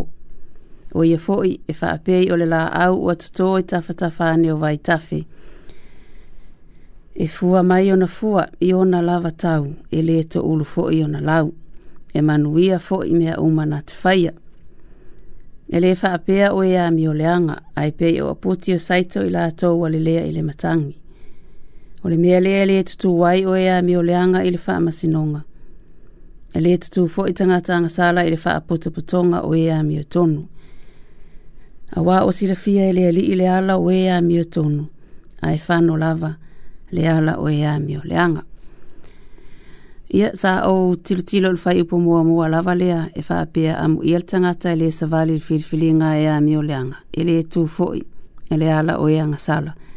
o 0.99 1.05
ia 1.05 1.17
foʻi 1.27 1.53
e 1.69 1.73
faapei 1.73 2.31
o 2.33 2.37
le 2.37 2.47
laau 2.47 2.99
ua 3.07 3.15
totō 3.17 3.49
i 3.61 3.63
tafatafa 3.71 4.29
ane 4.35 4.53
o 4.53 4.57
vaitafe 4.57 5.21
e 7.15 7.27
fua 7.29 7.63
mai 7.63 7.93
ona 7.93 8.07
fua 8.07 8.47
i 8.61 8.73
ona 8.73 9.01
lava 9.03 9.31
tau 9.31 9.73
e 9.91 10.03
lē 10.03 10.21
toʻulu 10.33 10.67
foʻi 10.75 11.05
ona 11.05 11.21
lau 11.21 11.53
e 12.15 12.21
manuia 12.23 12.77
foʻi 12.89 13.13
mea 13.19 13.41
uma 13.41 13.65
na 13.67 13.81
te 13.81 13.95
faia 13.95 14.33
e 15.69 15.77
lē 15.81 15.97
faapea 16.01 16.53
o 16.53 16.61
ē 16.65 16.77
amioleaga 16.89 17.61
ae 17.77 17.91
pei 17.97 18.21
o 18.21 18.31
aputi 18.33 18.75
o 18.75 18.79
saito 18.79 19.25
i 19.27 19.31
latou 19.33 19.85
a 19.85 19.89
lelea 19.89 20.27
i 20.29 20.33
le 20.33 20.43
matagi 20.43 20.95
o 22.03 22.09
le 22.09 22.17
mea 22.19 22.41
lea 22.41 22.65
le 22.67 22.83
tutu 22.85 23.19
wai 23.21 23.45
o 23.47 23.57
ea 23.57 23.81
mi 23.83 23.97
o 23.97 24.03
leanga 24.03 24.45
i 24.45 24.51
le 24.51 24.59
wha 24.67 24.75
amasinonga. 24.77 25.43
E 26.55 26.61
le 26.61 26.77
tutu 26.77 27.09
fo 27.09 27.27
i 27.27 27.33
tangata 27.33 27.75
anga 27.77 27.89
sala 27.89 28.25
i 28.27 28.31
le 28.31 28.39
wha 28.45 28.55
apotapotonga 28.55 29.41
o 29.43 29.55
ea 29.55 29.83
mi 29.83 29.99
o 30.01 30.03
tonu. 30.05 30.49
A 31.93 32.01
wā 32.01 32.21
o 32.23 32.33
sirafia 32.33 32.89
e 32.91 32.93
le 32.93 33.09
ali 33.09 33.23
i 33.33 33.35
le 33.37 33.49
ala 33.49 33.77
o 33.79 33.91
ea 33.91 34.21
mi 34.21 34.39
o 34.41 34.45
tonu. 34.45 34.87
A 35.43 35.53
e 35.55 35.59
whano 35.69 35.97
lava 35.97 36.37
le 36.91 37.09
ala 37.09 37.37
o 37.41 37.49
ea 37.49 37.79
mi 37.79 37.97
o 37.97 38.01
leanga. 38.05 38.43
Ia 40.09 40.31
sa 40.37 40.63
o 40.71 40.95
tilo 40.97 41.21
tilo 41.21 41.51
le 41.53 41.59
whai 41.65 41.81
upo 41.83 41.99
mua 42.01 42.23
mua 42.25 42.49
lava 42.49 42.75
lea 42.75 43.11
e 43.15 43.21
wha 43.29 43.41
apea 43.43 43.79
amu 43.79 44.01
i 44.05 44.15
al 44.17 44.23
tangata 44.25 44.73
i 44.73 44.77
le 44.81 44.91
savali 44.93 45.33
i 45.33 45.39
le 45.39 45.45
whirifili 45.45 45.91
ngā 45.99 46.15
ea 46.23 46.39
mi 46.41 46.57
o 46.57 46.63
leanga. 46.63 46.97
E 47.13 47.25
le 47.25 47.43
tutu 47.43 47.67
fo 47.67 47.91
i 47.99 48.03
e 48.51 48.57
le 48.57 48.73
ala 48.73 48.99
o 49.01 49.09
ea 49.09 49.27
ngasala. 49.27 49.75
sala 49.77 49.88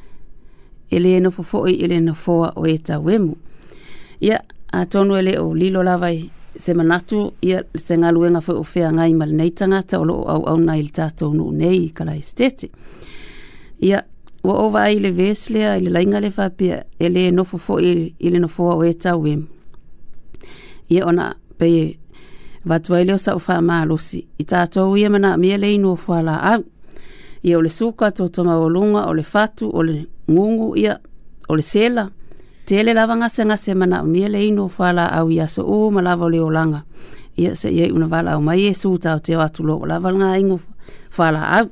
e 0.92 1.00
le 1.00 1.20
no 1.20 1.32
fo 1.32 1.42
foi 1.44 1.74
e 1.84 1.88
le 1.88 2.14
foa 2.14 2.52
o 2.56 2.66
eta 2.68 3.00
wemu. 3.00 3.36
Ia, 4.20 4.42
a 4.74 4.86
tonu 4.86 5.16
ele 5.18 5.40
o 5.40 5.54
lilo 5.54 5.84
lavai 5.84 6.30
se 6.56 6.74
manatu 6.74 7.32
ia 7.42 7.64
se 7.76 7.98
ngaluenga 7.98 8.42
fo 8.42 8.60
o 8.60 8.64
fea 8.64 8.92
ngai 8.92 9.14
mal 9.14 9.32
nei 9.34 9.50
tangata 9.52 10.00
o 10.00 10.04
lo 10.06 10.16
au 10.28 10.44
au 10.46 10.58
nai 10.58 10.82
le 10.84 10.90
tatou 10.90 11.34
nu 11.34 11.52
nei 11.52 11.90
kala 11.90 12.16
estete. 12.16 12.68
Ia, 13.80 14.04
wa 14.44 14.54
o 14.64 14.70
vai 14.70 15.00
le 15.00 15.12
veslea 15.12 15.76
e 15.78 15.80
le 15.80 15.90
lainga 15.90 16.20
le 16.20 16.30
fapia 16.32 16.84
e 17.00 17.10
le 17.10 17.32
no 17.32 17.44
fo 17.44 17.58
foi 17.58 18.14
e 18.20 18.48
foa 18.48 18.76
o 18.76 18.84
eta 18.84 19.16
wemu. 19.16 19.48
Ia 20.90 21.06
ona 21.08 21.36
peye, 21.58 21.98
Vatuai 22.64 23.06
leo 23.06 23.18
sa 23.18 23.34
ufa 23.36 23.58
maa 23.62 23.86
losi. 23.86 24.28
Ita 24.38 24.58
atou 24.62 24.96
ia 24.98 25.10
mana 25.10 25.36
mia 25.38 25.58
leinu 25.58 25.92
ufa 25.94 26.22
la 26.22 26.36
au 26.44 26.64
ia 27.44 27.58
o 27.58 27.62
le 27.62 27.70
suka 27.70 28.10
tō 28.12 28.30
toma 28.30 28.58
o 28.60 28.68
lunga, 28.70 29.08
o 29.10 29.14
le 29.14 29.24
fatu, 29.24 29.70
o 29.74 29.82
le 29.84 30.08
ngungu 30.30 30.76
ia, 30.78 31.00
o 31.50 31.58
sela. 31.62 32.10
Te 32.66 32.84
lava 32.84 33.16
ngase 33.18 33.46
ngase 33.46 33.74
mana 33.76 34.02
o 34.02 34.06
mie 34.06 34.28
ino 34.48 34.68
whala 34.80 35.08
au 35.08 35.32
ia 35.32 35.48
so 35.48 35.64
o 35.66 35.92
ma 35.92 36.02
lava 36.02 36.26
olanga. 36.26 36.84
Ia 37.38 37.56
se 37.56 37.70
ia 37.72 37.92
una 37.94 38.08
vala 38.08 38.34
au 38.34 38.42
mai 38.42 38.68
e 38.68 38.74
suta 38.76 39.14
o 39.16 39.20
te 39.20 39.36
watu 39.36 39.64
lo 39.64 39.78
o 39.80 39.86
lava 39.86 40.12
ngā 40.12 40.36
ingo 40.40 40.60
whala 41.18 41.42
au. 41.60 41.70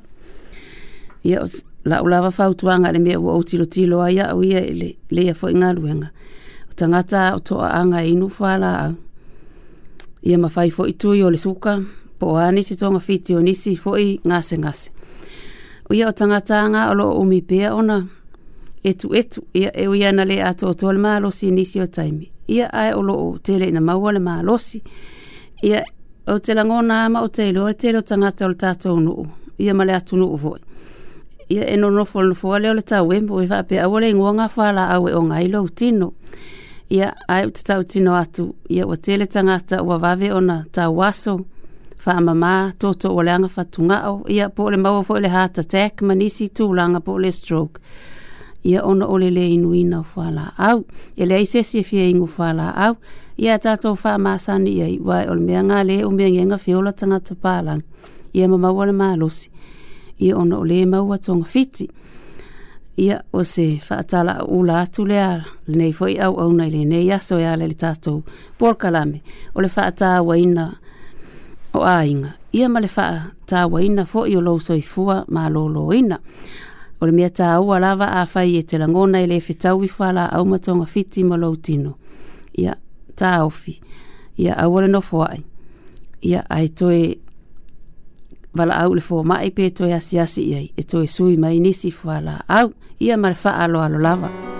Ia 1.24 1.40
la 1.84 2.02
o 2.02 2.06
lava 2.08 2.30
whautuanga 2.30 2.90
le 2.92 2.98
mea 2.98 3.20
ua 3.20 3.34
o 3.34 3.42
tilo 3.42 4.02
a 4.02 4.10
ia 4.10 4.30
au 4.30 4.42
ia 4.42 4.60
le, 4.60 4.96
le 5.10 5.22
ia 5.22 5.34
fwoi 5.34 5.54
ngā 5.54 5.70
O 6.70 6.72
tangata 6.76 7.34
o 7.34 7.38
toa 7.38 7.68
anga 7.78 8.02
e 8.04 8.10
inu 8.10 8.26
au. 8.28 8.94
Ia 10.22 10.38
ma 10.38 10.48
whai 10.54 10.70
fwoi 10.70 10.92
tui 10.92 11.22
o 11.22 11.30
le 11.30 11.36
suka 11.36 11.78
po 12.18 12.36
ani 12.36 12.62
si 12.64 12.74
tonga 12.76 12.98
fiti 13.00 13.34
o 13.36 13.40
nisi 13.40 13.76
fwoi 13.76 14.20
ngase 14.26 14.58
ngase 14.58 14.90
ia 15.94 16.08
o 16.08 16.12
tangata 16.14 16.60
ngā 16.70 16.84
alo 16.92 17.08
o 17.18 17.24
mi 17.26 17.40
pēa 17.42 17.72
ona. 17.74 17.98
Etu 18.86 19.10
etu, 19.16 19.42
ia 19.58 19.72
e 19.76 19.86
uia 19.90 20.12
na 20.14 20.24
le 20.24 20.38
ato 20.46 20.68
o 20.70 20.74
tole 20.74 20.98
maa 21.02 21.18
losi 21.20 21.50
nisi 21.52 21.80
o 21.82 21.86
taimi. 21.92 22.28
Ia 22.50 22.70
ai 22.72 22.94
o 22.96 23.02
loo 23.06 23.34
te 23.42 23.58
le 23.60 23.68
na 23.74 23.80
maua 23.84 24.12
le 24.14 24.20
maa 24.22 24.42
losi. 24.42 24.80
Ia 25.66 25.82
o 26.30 26.36
te 26.38 26.54
lango 26.56 26.78
nā 26.86 27.02
ama 27.08 27.22
o 27.22 27.28
te 27.28 27.48
ilo, 27.50 27.66
e 27.68 27.74
te 27.74 27.92
leo 27.92 28.02
tangata 28.02 28.46
o 28.46 28.48
le 28.48 28.54
tātou 28.62 29.00
nuu. 29.02 29.26
Ia 29.60 29.74
male 29.76 29.94
atu 29.98 30.16
nuu 30.16 30.38
voi. 30.42 30.58
Ia 31.50 31.66
eno 31.74 31.90
no 31.90 32.04
fo 32.06 32.22
no 32.22 32.34
fo 32.38 32.54
ale 32.56 32.70
o 32.70 32.74
le 32.78 32.82
tau 32.86 33.10
embo 33.12 33.40
i 33.42 33.44
e 33.44 33.50
whape 33.50 33.80
a 33.82 33.88
wale 33.90 34.10
ingoa 34.12 34.32
ngā 34.38 34.46
whala 34.56 34.84
awe 34.94 35.14
o 35.18 35.22
ngai 35.26 35.48
lo 35.52 35.64
tino. 35.74 36.12
Ia 36.94 37.10
ai 37.30 37.46
o 37.46 37.50
te 37.50 37.66
tau 37.66 37.82
tino 37.84 38.14
atu. 38.14 38.52
Ia 38.70 38.86
o 38.86 38.96
te 38.96 39.18
le 39.18 39.26
tangata 39.26 39.82
o 39.82 39.90
wa 39.90 39.98
vave 40.00 40.30
o 40.32 40.40
tau 40.72 40.96
waso 41.02 41.40
fa 42.00 42.20
mama 42.20 42.72
toto 42.78 43.14
o 43.16 43.22
leanga 43.22 43.48
whatunga 43.48 44.08
o 44.10 44.24
ia 44.28 44.48
po 44.50 44.70
le 44.70 44.76
maua 44.76 45.02
fo 45.04 45.18
le 45.20 45.28
heart 45.28 45.58
attack 45.58 46.00
manisi 46.02 46.46
tū 46.48 46.70
langa 46.76 47.00
po 47.00 47.16
le 47.18 47.28
stroke 47.32 47.80
ia 48.64 48.82
ona 48.84 49.06
o 49.06 49.18
le 49.18 49.28
le 49.30 49.40
inu 49.52 49.74
ina 49.74 50.00
o 50.00 50.06
whala 50.16 50.54
au 50.58 50.84
e 51.16 51.26
le 51.26 51.34
aisesi 51.36 51.78
e 51.78 51.84
fia 51.84 52.06
ingu 52.08 52.26
whala 52.38 52.72
au 52.76 52.96
ia 53.36 53.58
tātou 53.58 53.92
whaamasani 54.00 54.70
ia 54.78 54.88
wai 55.04 55.26
o 55.28 55.34
le 55.34 55.40
mea 55.44 55.62
ngā 55.62 55.82
le 55.86 55.98
o 56.04 56.10
mea 56.10 56.30
ngenga 56.32 56.56
whiola 56.56 56.92
tangata 56.92 57.34
pālang 57.36 57.82
ia 58.32 58.48
ma 58.48 58.56
maua 58.56 58.86
le 58.88 58.92
mālosi 58.96 59.50
ia 60.18 60.36
ona 60.40 60.56
o 60.58 60.64
le 60.64 60.80
maua 60.86 61.18
tonga 61.18 61.44
fiti 61.44 61.88
ia 62.96 63.20
o 63.32 63.44
se 63.44 63.74
whaatala 63.90 64.38
a 64.40 64.44
ula 64.48 64.80
atu 64.86 65.04
le 65.08 65.20
ala 65.24 65.44
nei 65.66 65.92
fo 65.92 66.08
i 66.08 66.16
au 66.18 66.40
au 66.40 66.50
nei 66.52 66.70
le 66.70 66.84
nei 66.84 67.12
aso 67.12 67.36
e 67.38 67.44
ala 67.44 67.66
le 67.68 67.74
tātou 67.76 68.22
porkalame 68.58 69.20
o 69.54 69.60
le 69.60 69.68
whaatawa 69.68 70.36
ina 70.40 70.48
ina 70.50 70.68
o 71.74 71.84
ainga 71.84 72.32
ia 72.52 72.68
male 72.68 72.88
faa 72.88 73.30
ta 73.46 73.66
waina 73.66 74.04
fo 74.06 74.24
i 74.26 74.34
lo 74.36 74.58
so 74.58 74.74
ifua 74.74 75.24
ma 75.28 75.48
lo 75.48 75.68
lo 75.68 75.92
ina 75.92 76.18
o 77.00 77.06
le 77.06 77.12
mea 77.12 77.30
ta 77.30 77.60
ua 77.60 77.78
lava 77.78 78.06
a 78.20 78.26
fai 78.26 78.56
e 78.58 78.62
te 78.62 78.78
langona 78.78 79.20
i 79.22 79.26
le 79.26 79.40
fitau 79.40 79.82
i 79.84 79.88
fala 79.88 80.26
au 80.26 80.44
matonga 80.44 80.86
fiti 80.86 81.24
ma 81.24 81.36
lau 81.36 81.56
tino. 81.56 81.94
Ia 82.58 82.72
ta 83.16 83.44
ofi. 83.44 83.80
Ia 84.36 84.54
au 84.56 84.78
ale 84.78 84.88
nofo 84.88 85.22
ai. 85.24 85.40
Ia 86.20 86.44
ai 86.50 86.68
toe 86.68 87.16
wala 88.58 88.74
au 88.82 88.94
le 88.94 89.00
fua 89.00 89.22
mai 89.24 89.50
pe 89.50 89.70
toe 89.70 89.94
asiasi 89.94 90.42
iai. 90.52 90.72
E 90.76 90.82
toe 90.82 91.06
sui 91.06 91.36
mai 91.36 91.58
nisi 91.60 91.90
fala 91.90 92.42
au. 92.48 92.72
Ia 92.98 93.16
ma 93.16 93.30
le 93.30 93.36
alo 93.50 93.80
alo 93.82 93.98
lava. 93.98 94.59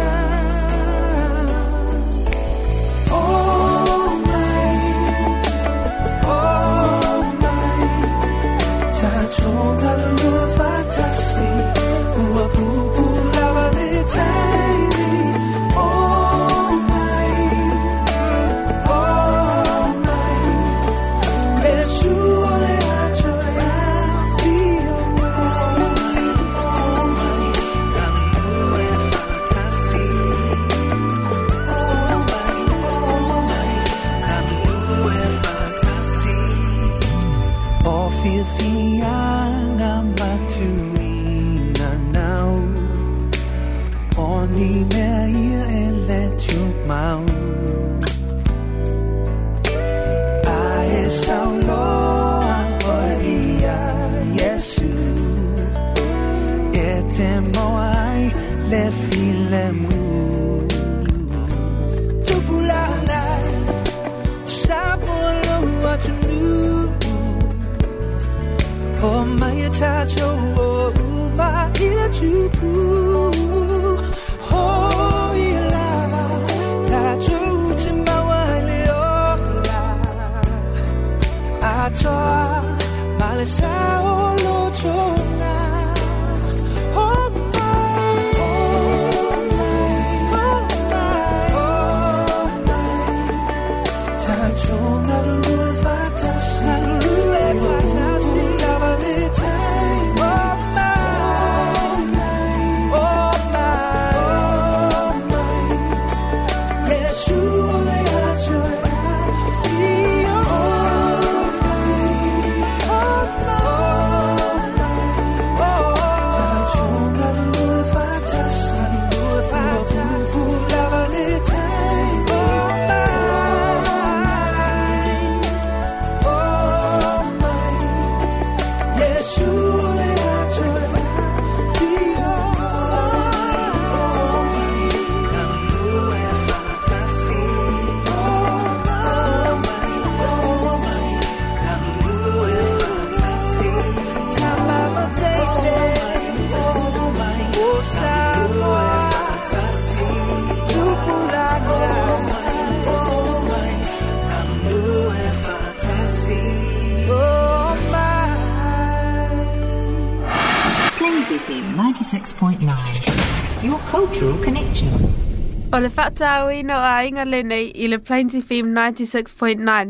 tau 166.25 166.45
ino 166.59 166.77
a 166.77 167.01
inga 167.09 167.25
lenei 167.33 167.65
i 167.83 167.87
le 167.91 167.97
Plainty 168.07 168.39
FM 168.47 168.67
96.9. 168.73 169.89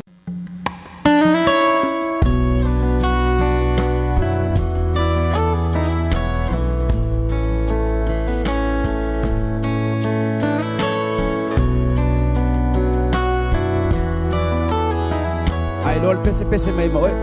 pese 16.28 16.44
pese 16.52 16.72
mai 16.78 16.88
mo 16.94 17.02
eh 17.08 17.21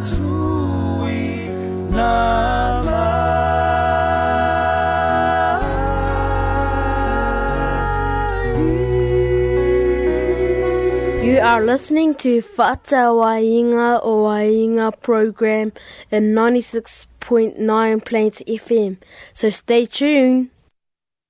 listening 11.64 12.14
to 12.22 12.44
Fata 12.44 13.08
Wainga 13.10 14.02
o 14.04 14.26
Wainga 14.26 14.94
program 15.02 15.72
in 16.12 16.36
96.9 16.36 18.06
Plains 18.06 18.44
FM. 18.48 18.98
So 19.34 19.50
stay 19.50 19.88
tuned. 19.88 20.50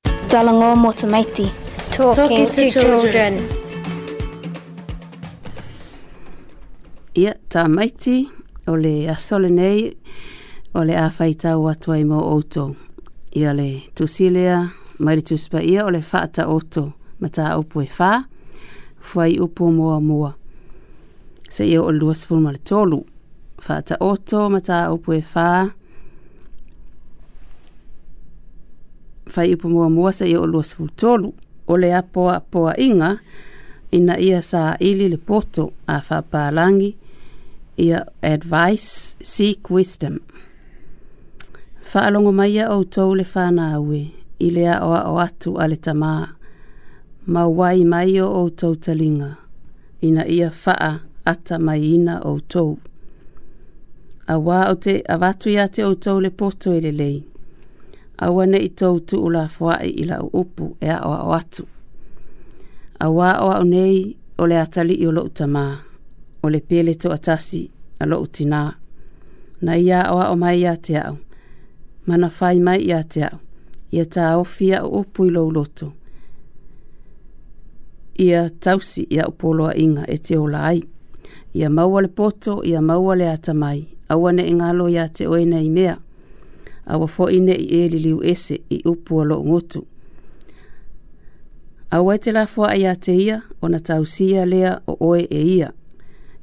Dalango 0.04 0.76
Motumaiti. 0.76 1.48
Talking, 1.94 1.94
Talking 1.94 2.48
to, 2.50 2.54
to 2.54 2.72
children. 2.72 3.38
children. 3.38 3.62
ia 7.16 7.32
tā 7.48 7.62
maiti 7.72 8.26
o 8.68 8.76
le 8.76 8.92
asole 9.10 9.48
nei 9.50 9.86
o 10.76 10.82
le 10.84 10.98
awhaita 11.00 11.54
o 11.58 11.68
atuai 11.72 12.04
mō 12.04 12.18
oto. 12.32 12.66
Ia 13.40 13.54
le 13.56 13.70
tusilea 13.96 14.58
maire 15.00 15.24
tuspa 15.30 15.62
ia 15.64 15.86
o 15.88 15.92
le 15.96 16.02
whaata 16.04 16.46
oto 16.52 16.90
ma 17.20 17.28
tā 17.30 17.54
upu 17.60 17.82
e 17.82 17.88
whā, 17.98 18.12
whai 19.14 19.38
upu 19.40 19.68
o 19.68 19.72
mua 19.72 20.00
mua. 20.04 20.34
Se 21.50 21.64
ia 21.64 21.80
o 21.82 21.92
luas 21.96 22.26
fulma 22.28 22.52
le 22.52 22.60
tolu, 22.70 23.00
whaata 23.64 23.96
oto 24.04 24.50
ma 24.52 24.60
tā 24.60 24.82
upu 24.92 25.16
e 25.16 25.22
whā, 25.32 25.48
whai 29.36 29.54
upu 29.56 29.72
mua 29.72 29.88
mua 29.90 30.12
se 30.12 30.28
ia 30.34 30.42
o 30.44 30.48
luas 30.48 30.76
fulma 30.76 31.00
tolu, 31.00 31.32
o 31.68 31.80
le 31.80 31.94
apoa 31.96 32.42
poa 32.52 32.76
inga, 32.78 33.16
ina 33.96 34.20
ia 34.20 34.42
sa 34.44 34.76
ili 34.80 35.08
le 35.10 35.18
poto 35.18 35.70
a 35.88 36.02
whapalangi, 36.04 36.58
langi, 36.60 36.92
ia 37.78 38.06
advice 38.22 39.16
seek 39.24 39.70
wisdom. 39.70 40.20
Whaalongo 41.94 42.32
mai 42.32 42.60
au 42.64 42.84
tau 42.86 43.16
le 43.16 43.24
whanaue 43.36 44.08
i 44.40 44.50
lea 44.52 44.80
o 44.82 44.94
a 44.96 45.02
o 45.12 45.20
atu 45.20 45.52
a 45.60 45.66
le 45.70 45.76
tamā. 45.76 46.30
Ma 47.28 47.44
wai 47.48 47.84
mai 47.84 48.20
o 48.22 48.28
au 48.32 48.50
tau 48.50 48.76
talinga 48.76 49.30
ina 50.02 50.24
ia 50.38 50.50
faa 50.52 51.00
ata 51.26 51.56
mai 51.66 51.82
ina 51.96 52.20
o 52.24 52.40
tau. 52.40 52.78
A 54.28 54.36
wā 54.46 54.60
o 54.72 54.76
te 54.84 54.94
avatu 55.14 55.50
ia 55.50 55.68
te 55.74 55.82
au 55.86 55.94
tau 56.04 56.18
le 56.24 56.30
poto 56.40 56.70
e 56.74 56.80
le 56.86 56.92
lei. 56.92 57.18
A 58.18 58.28
wane 58.36 58.58
i 58.64 58.70
tau 58.80 58.96
tu 59.08 59.16
ula 59.28 59.44
fwai 59.56 59.88
i 59.92 60.04
la 60.10 60.18
upu 60.40 60.66
e 60.82 60.90
a 60.90 60.98
o 61.08 61.12
a 61.18 61.22
o 61.30 61.34
atu. 61.40 61.64
A 63.00 63.12
wā 63.18 63.30
o 63.46 63.52
au 63.58 63.64
nei 63.74 63.98
o 64.42 64.48
le 64.50 64.58
atali 64.64 64.96
i 64.96 65.06
o 65.06 65.12
lo 65.12 65.24
utamaa 65.30 65.74
o 66.46 66.50
le 66.50 66.60
pele 66.62 66.94
to 66.94 67.12
atasi 67.12 67.72
a 68.00 68.06
lo 68.06 68.22
utina. 68.22 68.76
Na 69.62 69.76
ia 69.78 70.06
awa 70.06 70.30
o 70.30 70.36
mai 70.42 70.58
ia 70.64 70.74
te 70.86 70.94
au. 71.08 71.16
Mana 72.08 72.28
fai 72.38 72.58
mai 72.68 72.80
ia 72.90 73.00
te 73.12 73.22
au. 73.32 73.38
Ia 73.96 74.04
ta 74.14 74.26
o 74.38 74.44
fia 74.56 74.78
o 74.84 74.90
upu 75.00 75.22
i 75.26 75.30
loto. 75.36 75.88
Ia 78.26 78.42
tausi 78.64 79.02
ia 79.16 79.24
upoloa 79.32 79.72
inga 79.84 80.04
e 80.08 80.16
te 80.26 80.34
ola 80.44 80.60
ai. 80.72 80.80
Ia 81.58 81.68
maua 81.78 82.00
le 82.02 82.08
poto, 82.18 82.54
ia 82.72 82.80
maua 82.90 83.14
le 83.20 83.28
ata 83.36 83.54
mai. 83.64 83.80
Awa 84.12 84.30
ne 84.36 84.44
ingalo 84.52 84.86
ia 84.96 85.06
te 85.16 85.24
oena 85.34 85.60
i 85.62 85.70
mea. 85.78 85.96
Awa 86.92 87.08
fo 87.16 87.24
ine 87.38 87.54
i 87.54 87.68
e 87.80 87.90
li 87.92 88.00
liu 88.06 88.20
ese 88.32 88.56
i 88.70 88.78
upu 88.92 89.16
lo 89.30 89.38
ngotu. 89.50 89.82
Awa 91.96 92.12
e 92.16 92.18
te 92.24 92.30
lafua 92.38 92.70
ia 92.82 92.94
te 93.04 93.14
ia, 93.26 93.38
ona 93.66 93.80
tausia 93.88 94.42
lea 94.54 94.72
o 94.92 94.98
oe 95.10 95.24
e 95.30 95.42
Ia 95.58 95.72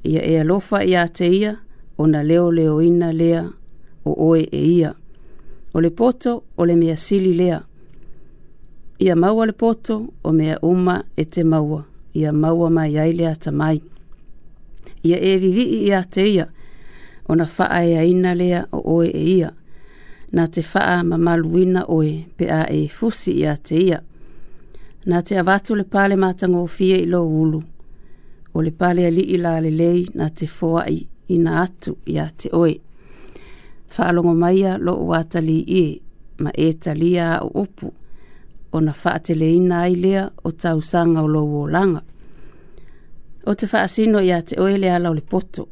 ia 0.05 0.23
e 0.23 0.41
alofa 0.41 0.85
ia 0.85 1.09
te 1.09 1.29
ia, 1.29 1.57
o 1.99 2.07
na 2.07 2.23
leo 2.23 2.53
leo 2.53 2.83
ina 2.83 3.13
lea, 3.13 3.45
o 4.05 4.13
oe 4.29 4.49
e 4.53 4.65
ia. 4.67 4.95
O 5.75 5.81
le 5.81 5.91
poto, 5.91 6.43
o 6.57 6.65
le 6.67 6.77
mea 6.77 6.97
sili 6.97 7.33
lea. 7.35 7.63
Ia 8.99 9.17
maua 9.17 9.47
le 9.47 9.53
poto, 9.53 10.07
o 10.25 10.33
mea 10.33 10.59
uma 10.63 11.05
e 11.17 11.25
te 11.25 11.45
maua. 11.45 11.85
Ia 12.15 12.33
maua 12.33 12.71
mai 12.71 12.99
ai 12.99 13.13
lea 13.13 13.35
ta 13.37 13.51
mai. 13.53 13.83
Ia 15.03 15.17
e 15.21 15.37
vivi 15.39 15.65
ia 15.87 16.03
te 16.05 16.27
ia, 16.35 16.47
o 17.29 17.35
na 17.35 17.47
faa 17.47 17.85
ea 17.87 18.05
ina 18.05 18.35
lea, 18.35 18.67
o 18.73 18.83
oe 18.97 19.09
e 19.09 19.23
ia. 19.39 19.53
Na 20.33 20.47
te 20.49 20.63
faa 20.63 21.03
mamaluina 21.05 21.85
oe, 21.89 22.27
pe 22.37 22.51
a 22.51 22.67
e 22.71 22.89
fusi 22.89 23.33
ia 23.39 23.57
te 23.57 23.77
ia. 23.79 24.01
Na 25.07 25.23
te 25.23 25.39
avatu 25.39 25.75
le 25.75 25.85
pale 25.85 26.17
matango 26.17 26.63
o 26.63 26.67
fie 26.67 27.01
i 27.03 27.07
lo 27.07 27.25
ulu 27.27 27.63
o 28.53 28.61
le 28.63 28.71
pale 28.73 29.07
ali 29.07 29.21
ila 29.35 29.53
le 29.65 29.71
lei 29.81 30.01
na 30.19 30.27
te 30.37 30.47
foa 30.57 30.83
i 30.97 31.09
ina 31.35 31.53
atu 31.65 31.93
i 32.07 32.15
a 32.19 32.27
te 32.39 32.49
oe. 32.63 32.75
Whaalongo 33.97 34.35
maia 34.43 34.73
lo 34.87 34.93
o 34.93 35.09
atali 35.21 35.57
i 35.59 35.85
e, 35.85 36.03
ma 36.43 36.51
e 36.55 36.67
talia 36.83 37.29
o 37.47 37.61
opu, 37.63 37.89
o 38.73 38.79
na 38.87 38.93
whaatele 39.05 39.47
ina 39.59 39.77
ai 39.85 39.95
lea 40.03 40.23
o 40.45 40.51
tau 40.63 40.79
sanga 40.91 41.21
o 41.21 41.27
loo 41.35 41.57
o 41.63 41.67
langa. 41.75 42.01
O 43.49 43.53
te 43.59 43.65
whaasino 43.71 44.19
i 44.23 44.31
a 44.37 44.43
te 44.49 44.55
oe 44.63 44.75
le 44.83 44.89
ala 44.97 45.09
o 45.11 45.15
le 45.19 45.25
poto, 45.31 45.63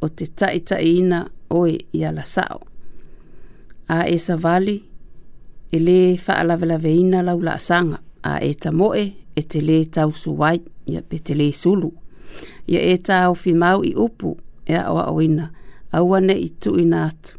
o 0.00 0.06
te 0.16 0.24
tai 0.38 0.58
tai 0.68 0.84
ina 0.98 1.18
oe 1.58 1.72
i 1.92 2.00
ala 2.10 2.24
sao. 2.34 2.58
A 3.94 4.04
e 4.08 4.16
sa 4.24 4.34
vali, 4.44 4.76
e 5.74 5.78
le 5.86 5.98
whaalavelave 6.26 6.92
ina 7.02 7.20
laula 7.28 7.58
sanga, 7.68 7.98
a 8.22 8.32
e 8.48 8.52
moe 8.80 9.04
e 9.38 9.42
te 9.50 9.58
le 9.68 9.78
tau 9.94 10.10
suwai, 10.20 10.58
ia 10.92 11.00
pe 11.08 11.16
te 11.26 11.34
le 11.40 11.48
sulu 11.52 11.90
ia 12.68 12.80
e 12.80 12.96
tā 12.98 13.24
o 13.30 13.34
fi 13.34 13.54
mau 13.54 13.82
i 13.84 13.92
upu 13.98 14.36
e 14.66 14.76
a 14.78 14.86
oa 14.92 15.08
oina, 15.10 15.50
a 15.92 16.02
ua 16.02 16.20
ne 16.20 16.36
i 16.38 16.48
tu 16.62 16.74
i 16.78 16.84
nātu. 16.86 17.36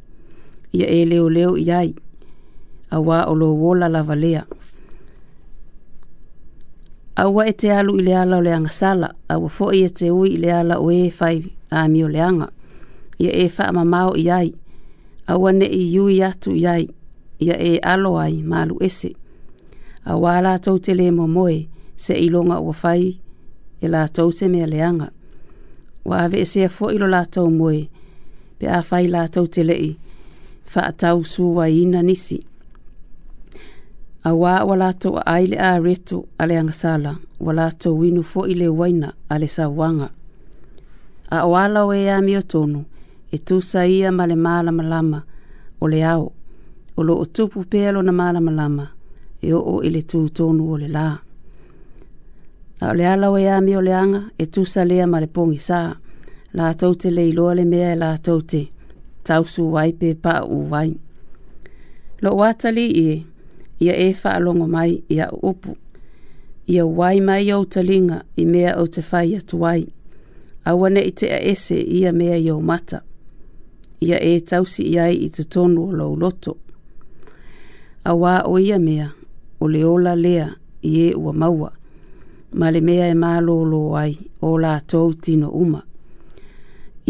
Ia 0.74 0.88
e 0.90 1.04
leo 1.06 1.30
leo 1.30 1.54
i 1.60 1.68
ai, 1.72 1.94
a 2.92 3.00
o 3.00 3.34
lo 3.36 3.54
wola 3.56 3.88
lava 3.90 4.16
lea. 4.16 4.44
A 7.16 7.28
ua 7.30 7.46
e 7.48 7.52
te 7.54 7.72
alu 7.72 7.96
i 8.00 8.04
le 8.04 8.16
ala 8.18 8.38
o 8.38 8.42
leanga 8.42 8.70
sala, 8.70 9.10
a 9.30 9.40
fo 9.50 9.72
i 9.72 9.84
e 9.86 9.90
te 9.90 10.12
ui 10.12 10.30
i 10.34 10.38
le 10.38 10.52
ala 10.52 10.80
o 10.80 10.92
e 10.92 11.10
fai 11.12 11.54
a 11.70 11.88
mi 11.88 12.04
o 12.04 12.08
leanga. 12.08 12.50
Ia 13.20 13.32
e 13.32 13.46
wha 13.58 13.68
ama 13.70 13.86
mau 13.86 14.16
i 14.18 14.28
ai, 14.32 14.54
a 15.28 15.38
ua 15.38 15.52
ne 15.52 15.66
i 15.66 15.94
yui 15.94 16.22
atu 16.24 16.52
i 16.52 16.66
ai, 16.68 16.88
ia 17.40 17.54
e 17.60 17.78
alo 17.84 18.18
ai 18.18 18.42
malu 18.44 18.78
ese. 18.82 19.14
A 20.06 20.18
wala 20.18 20.58
tau 20.60 20.78
te 20.78 20.94
le 20.94 21.12
mo 21.12 21.28
moe, 21.28 21.68
se 21.96 22.14
ilonga 22.20 22.60
ua 22.60 22.74
fai, 22.74 23.23
e 23.84 23.88
la 23.90 24.08
tau 24.08 24.32
se 24.32 24.48
mea 24.48 24.68
leanga. 24.68 25.10
Wa 26.06 26.22
ave 26.24 26.38
e 26.42 26.46
sea 26.46 26.70
fo 26.70 26.92
ilo 26.92 27.08
la 27.08 27.26
tau 27.26 27.52
moe, 27.52 27.88
pe 28.58 28.68
a 28.68 28.82
fai 28.84 29.08
la 29.08 29.28
tau 29.28 29.46
te 29.48 29.64
lei, 29.64 29.96
fa 30.66 30.82
a 30.92 30.92
tau 30.92 31.24
su 31.24 31.44
wa 31.58 31.68
ina 31.68 32.02
nisi. 32.04 32.40
A 34.24 34.32
wā 34.32 34.54
wa 34.68 34.76
la 34.80 34.94
tau 34.94 35.18
a 35.20 35.24
aile 35.36 35.58
a 35.60 35.76
reto 35.80 36.24
a 36.40 36.48
leanga 36.48 36.72
sala, 36.72 37.18
wa 37.40 37.54
la 37.54 37.68
tau 37.72 38.00
winu 38.00 38.24
fo 38.24 38.48
ile 38.48 38.68
waina 38.70 39.12
a 39.30 39.36
le 39.40 39.48
sa 39.48 39.68
wanga. 39.70 40.10
A 41.32 41.44
o 41.48 41.56
ala 41.60 41.84
o 41.86 41.92
e 41.94 42.08
a 42.10 42.22
mi 42.22 42.40
tonu, 42.52 42.80
e 43.32 43.38
tu 43.38 43.56
sa 43.62 43.84
ia 43.86 44.12
ma 44.12 44.24
le 44.30 44.36
maala 44.36 44.72
malama, 44.72 45.20
o 45.82 45.86
le 45.92 46.00
ao, 46.06 46.32
o 46.96 47.02
lo 47.04 47.14
o 47.20 47.26
tupu 47.26 47.66
pēlo 47.72 48.00
na 48.06 48.12
maala 48.12 48.40
malama, 48.48 48.86
e 49.48 49.52
o 49.54 49.60
o 49.60 49.76
ile 49.84 50.02
tu 50.02 50.30
tonu 50.30 50.72
o 50.72 50.76
le 50.78 50.88
laa 50.88 51.20
a 52.80 52.90
o 52.92 52.94
le 52.94 53.06
ala 53.08 53.30
o 53.32 53.38
ia 53.38 53.58
o 53.60 53.82
le 53.82 53.94
anga 53.96 54.30
e 54.38 54.46
tusa 54.46 54.82
lea 54.90 55.06
ma 55.12 55.18
le 55.22 55.28
pongi 55.28 55.60
sā. 55.60 55.96
La 56.54 56.74
taute 56.74 57.12
le 57.12 57.28
iloa 57.30 57.56
le 57.56 57.66
mea 57.66 57.94
e 57.94 57.96
la 57.96 58.18
taute. 58.18 58.70
Tausu 59.24 59.72
wai 59.72 59.92
pe 59.94 60.14
pa 60.16 60.44
u 60.46 60.68
wai. 60.72 60.92
Lo 62.22 62.30
watali 62.38 62.86
i 63.04 63.08
e, 63.14 63.24
ia 63.84 63.94
e 63.98 64.08
wha 64.14 64.32
alongo 64.38 64.68
mai 64.68 65.04
ia 65.16 65.26
upu. 65.50 65.76
Ia 66.74 66.86
wai 66.86 67.20
mai 67.28 67.52
au 67.52 67.66
talinga 67.66 68.18
i 68.42 68.46
mea 68.52 68.72
au 68.78 68.88
te 68.94 69.02
whai 69.12 69.36
atu 69.38 69.56
wai. 69.64 69.82
Awane 70.70 71.02
i 71.04 71.12
te 71.18 71.26
a 71.32 71.40
ese 71.52 71.78
ia 71.98 72.12
mea 72.20 72.38
iau 72.46 72.60
mata. 72.70 73.00
Ia 74.08 74.18
e 74.30 74.34
tausi 74.50 74.84
i 74.84 74.96
ai 75.04 75.16
i 75.16 75.28
tu 75.36 75.44
tonu 75.54 75.82
o 75.90 75.92
lau 76.00 76.14
loto. 76.22 76.54
A 78.04 78.12
wā 78.22 78.34
o 78.52 78.58
ia 78.60 78.78
mea, 78.88 79.08
o 79.60 79.66
le 79.74 79.82
ola 79.94 80.14
lea 80.26 80.48
i 80.82 80.92
e 81.08 81.14
ua 81.24 81.34
maua. 81.34 81.72
ma 82.54 82.70
le 82.72 82.82
mea 82.82 83.08
e 83.10 83.14
malōlō 83.16 83.82
ai 83.97 84.18
o 84.41 84.58
latou 84.62 85.14
tino 85.16 85.49
uma 85.49 85.82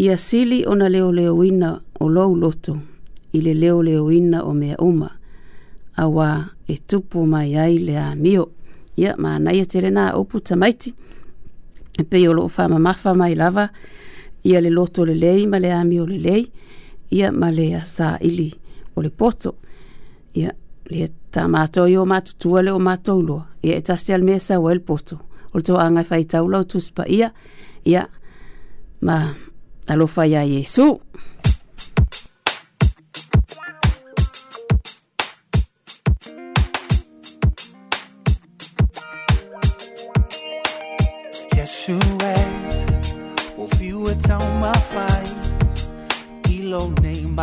ia 0.00 0.16
sili 0.18 0.62
ona 0.66 0.88
leoleoina 0.88 1.74
o 2.00 2.08
lou 2.08 2.34
loto 2.36 2.78
i 3.36 3.40
le 3.42 3.52
leoleoina 3.54 4.40
o 4.44 4.54
mea 4.54 4.76
uma 4.80 5.10
auā 6.00 6.44
e 6.68 6.76
tupu 6.86 7.26
mai 7.26 7.52
ai 7.56 7.76
le 7.78 7.98
amio 8.00 8.48
ia 8.96 9.16
manaia 9.18 9.66
tere 9.66 9.90
lenā 9.90 10.14
upu 10.16 10.40
tamaiti 10.40 10.94
e 11.98 12.02
pei 12.04 12.28
o 12.28 12.32
loo 12.32 12.50
mafa 12.78 13.14
mai 13.14 13.34
lava 13.36 13.68
ia 14.44 14.60
le 14.60 14.70
loto 14.70 15.04
lei 15.04 15.46
ma 15.46 15.58
le 15.58 15.68
le 16.06 16.18
lei, 16.18 16.50
ia 17.10 17.32
ma 17.32 17.50
le 17.50 17.74
asaili 17.76 18.52
o 18.96 19.00
le 19.02 19.10
poto 19.10 19.54
ia 20.34 20.52
le 20.90 21.08
tamatoi 21.30 21.96
o 21.96 22.04
matutua 22.06 22.62
le 22.62 22.70
o 22.70 22.78
matou 22.78 23.20
loa 23.22 23.46
ia 23.62 23.76
e 23.76 23.80
tasi 23.82 24.12
ale 24.12 24.24
mea 24.24 24.72
le 24.74 24.80
poto 24.80 25.20
o 25.54 25.60
to 25.64 25.74
anga 25.78 26.02
fai 26.08 26.22
tau 26.30 26.44
lau 26.52 26.62
tu 26.68 26.78
spa 26.80 27.04
ia 27.16 27.30
ia 27.86 28.02
ma 29.06 29.32
alofa 29.86 30.26
ia 30.26 30.42
Yesu 30.42 30.98
Yeshua, 41.54 42.34
will 43.56 43.68
you 43.82 44.08
it's 44.08 44.28
on 44.30 44.42
my 44.60 44.74
fight, 44.90 45.38
kilo 46.42 46.90
name 47.04 47.38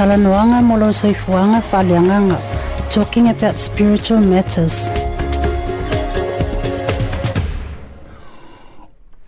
Talanoanga 0.00 0.62
Molosoifuanga 0.64 1.60
Falianganga, 1.60 2.38
talking 2.90 3.28
about 3.28 3.58
spiritual 3.58 4.18
matters. 4.20 4.88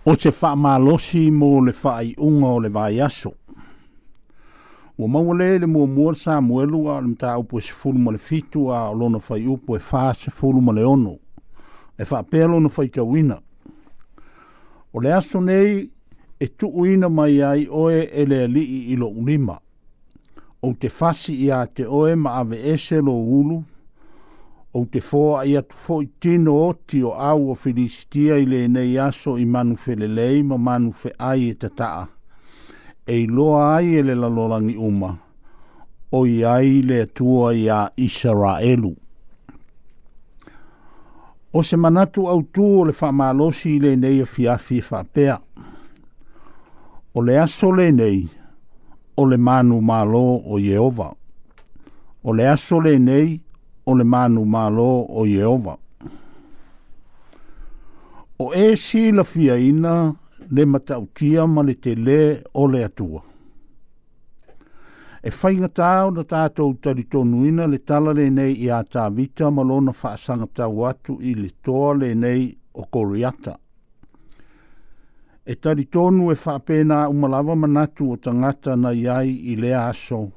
O 0.06 0.16
te 0.16 0.28
whaamalosi 0.30 1.30
mō 1.30 1.66
le 1.66 1.72
whaaiunga 1.82 2.46
o 2.48 2.58
le 2.60 2.68
vaiaso. 2.70 3.34
Ua 4.98 5.08
maua 5.08 5.34
le 5.36 5.58
le 5.58 5.66
mua 5.66 5.86
mua 5.86 6.14
sa 6.14 6.40
muelu 6.40 6.88
a 6.90 7.00
le 7.02 7.06
mta 7.08 7.36
upo 7.38 7.58
e 7.58 7.60
sefulu 7.62 7.98
ma 7.98 8.10
le 8.12 8.18
fitu 8.18 8.72
a 8.72 8.88
o 8.90 8.94
lona 8.94 9.20
whai 9.28 9.46
upo 9.46 9.76
e 9.76 9.80
wha 9.92 10.14
sefulu 10.14 10.60
ma 10.62 10.72
le 10.72 10.84
ono. 10.84 11.18
E 11.98 12.02
whaapelo 12.10 12.60
na 12.60 12.70
whai 12.76 12.88
tawina. 12.88 13.40
O 14.94 15.00
le 15.00 15.12
aso 15.14 15.40
nei 15.40 15.90
e 16.40 16.46
tuuina 16.46 17.08
mai 17.10 17.42
ai 17.42 17.68
oe 17.70 18.04
e 18.08 18.24
le 18.24 18.46
lii 18.46 18.86
ilo 18.92 19.08
ulima. 19.08 19.58
o 20.62 20.70
te 20.78 20.86
fasi 20.94 21.32
ia 21.42 21.64
te 21.66 21.82
oe 21.88 22.14
ma 22.14 22.36
ave 22.38 22.60
ese 22.72 23.00
lo 23.02 23.10
ulu, 23.18 23.56
o 24.72 24.84
te 24.86 25.00
foa 25.02 25.40
ia 25.50 25.60
tu 25.62 25.74
foi 25.76 26.06
tino 26.22 26.54
o 26.54 26.68
ti 26.86 27.00
o 27.02 27.10
au 27.12 27.48
o 27.50 27.54
filistia 27.58 28.36
i 28.38 28.46
le 28.46 28.68
nei 28.70 28.92
aso 28.98 29.34
i 29.42 29.44
manu 29.44 29.74
felelei 29.76 30.42
ma 30.46 30.56
manu 30.56 30.92
fe 30.92 31.10
ai 31.18 31.48
e 31.50 31.54
tataa. 31.58 32.06
E 33.06 33.26
loa 33.26 33.72
ai 33.74 33.96
e 33.98 34.02
le 34.02 34.14
lalolangi 34.14 34.76
uma, 34.78 35.10
o 36.12 36.20
i 36.26 36.44
ai 36.46 36.82
le 36.86 37.06
tua 37.12 37.50
i 37.58 37.66
a 37.68 37.90
Israelu. 37.96 38.92
O 41.52 41.62
se 41.62 41.76
manatu 41.76 42.28
au 42.30 42.42
tu 42.42 42.62
o 42.78 42.84
le 42.86 42.94
whamalosi 43.00 43.74
i 43.74 43.80
le 43.82 43.96
nei 43.96 44.20
o 44.22 44.28
e 44.30 44.30
fiafi 44.34 44.76
e 44.78 44.84
whapea. 44.90 45.36
O 47.12 47.20
le 47.22 47.38
aso 47.40 47.72
le 47.74 47.90
nei, 47.90 48.22
o 49.16 49.26
le 49.26 49.36
manu 49.36 49.80
malo 49.80 50.40
o 50.46 50.58
Yehova. 50.58 51.14
O 52.24 52.32
le 52.32 52.48
aso 52.48 52.80
le 52.80 52.98
nei 52.98 53.40
o 53.86 53.94
le 53.94 54.04
manu 54.04 54.44
malo 54.44 55.06
o 55.20 55.26
Yehova. 55.26 55.76
O 58.38 58.52
e 58.54 58.76
si 58.76 59.12
la 59.12 59.24
fia 59.24 59.56
ina 59.56 60.14
le 60.50 60.64
mataukia 60.66 61.46
ma 61.46 61.62
le 61.62 61.74
tele 61.78 62.42
o 62.54 62.66
le 62.66 62.84
atua. 62.84 63.22
E 65.24 65.30
whainga 65.30 65.68
tāo 65.70 66.10
na 66.10 66.24
tātou 66.26 66.72
tari 66.82 67.04
ina 67.48 67.66
le 67.66 67.78
tala 67.78 68.12
le 68.12 68.28
nei 68.30 68.56
i 68.64 68.70
a 68.70 68.82
tāwita 68.82 69.52
ma 69.54 69.62
lona 69.62 69.92
whaasanga 69.94 70.48
tāo 70.52 70.82
atu 70.88 71.20
i 71.20 71.34
le 71.34 71.50
toa 71.62 71.94
le 71.94 72.12
nei 72.14 72.56
o 72.74 72.82
koriata 72.90 73.56
e 75.46 75.54
tari 75.56 75.84
tonu 75.84 76.30
e 76.32 76.36
whapena 76.44 77.08
umalawa 77.08 77.56
manatu 77.56 78.10
o 78.12 78.16
tangata 78.16 78.76
na 78.76 78.92
iai 78.94 79.30
i 79.30 79.56
lea 79.56 79.88
aso, 79.88 80.30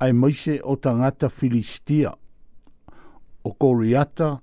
ai 0.00 0.12
maise 0.12 0.60
o 0.64 0.76
tangata 0.76 1.28
Filistia, 1.28 2.12
o 3.44 3.50
Koriata, 3.54 4.38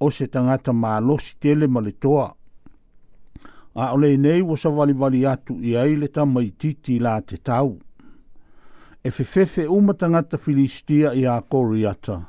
o 0.00 0.10
se 0.10 0.26
tangata 0.26 0.72
maalosi 0.72 1.36
tele 1.40 1.66
maletoa. 1.66 2.34
A 3.74 3.92
ole 3.92 4.16
nei 4.16 4.42
wasa 4.42 4.68
wali 4.68 4.92
wali 4.92 5.26
atu 5.26 5.58
i 5.62 5.76
aile 5.76 6.08
ta 6.08 6.24
mai 6.26 6.50
titi 6.58 6.98
la 6.98 7.20
te 7.22 7.36
tau. 7.36 7.78
E 9.04 9.10
fefefe 9.10 9.66
uma 9.66 9.94
tangata 9.94 10.38
Filistia 10.38 11.12
i 11.12 11.24
a 11.26 11.40
Koriata, 11.42 12.20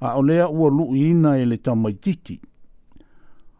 a 0.00 0.14
olea 0.18 0.48
ua 0.48 0.70
luina 0.70 1.34
i 1.36 1.40
e 1.40 1.42
ele 1.42 1.56
ta 1.58 1.74
mai 1.74 1.96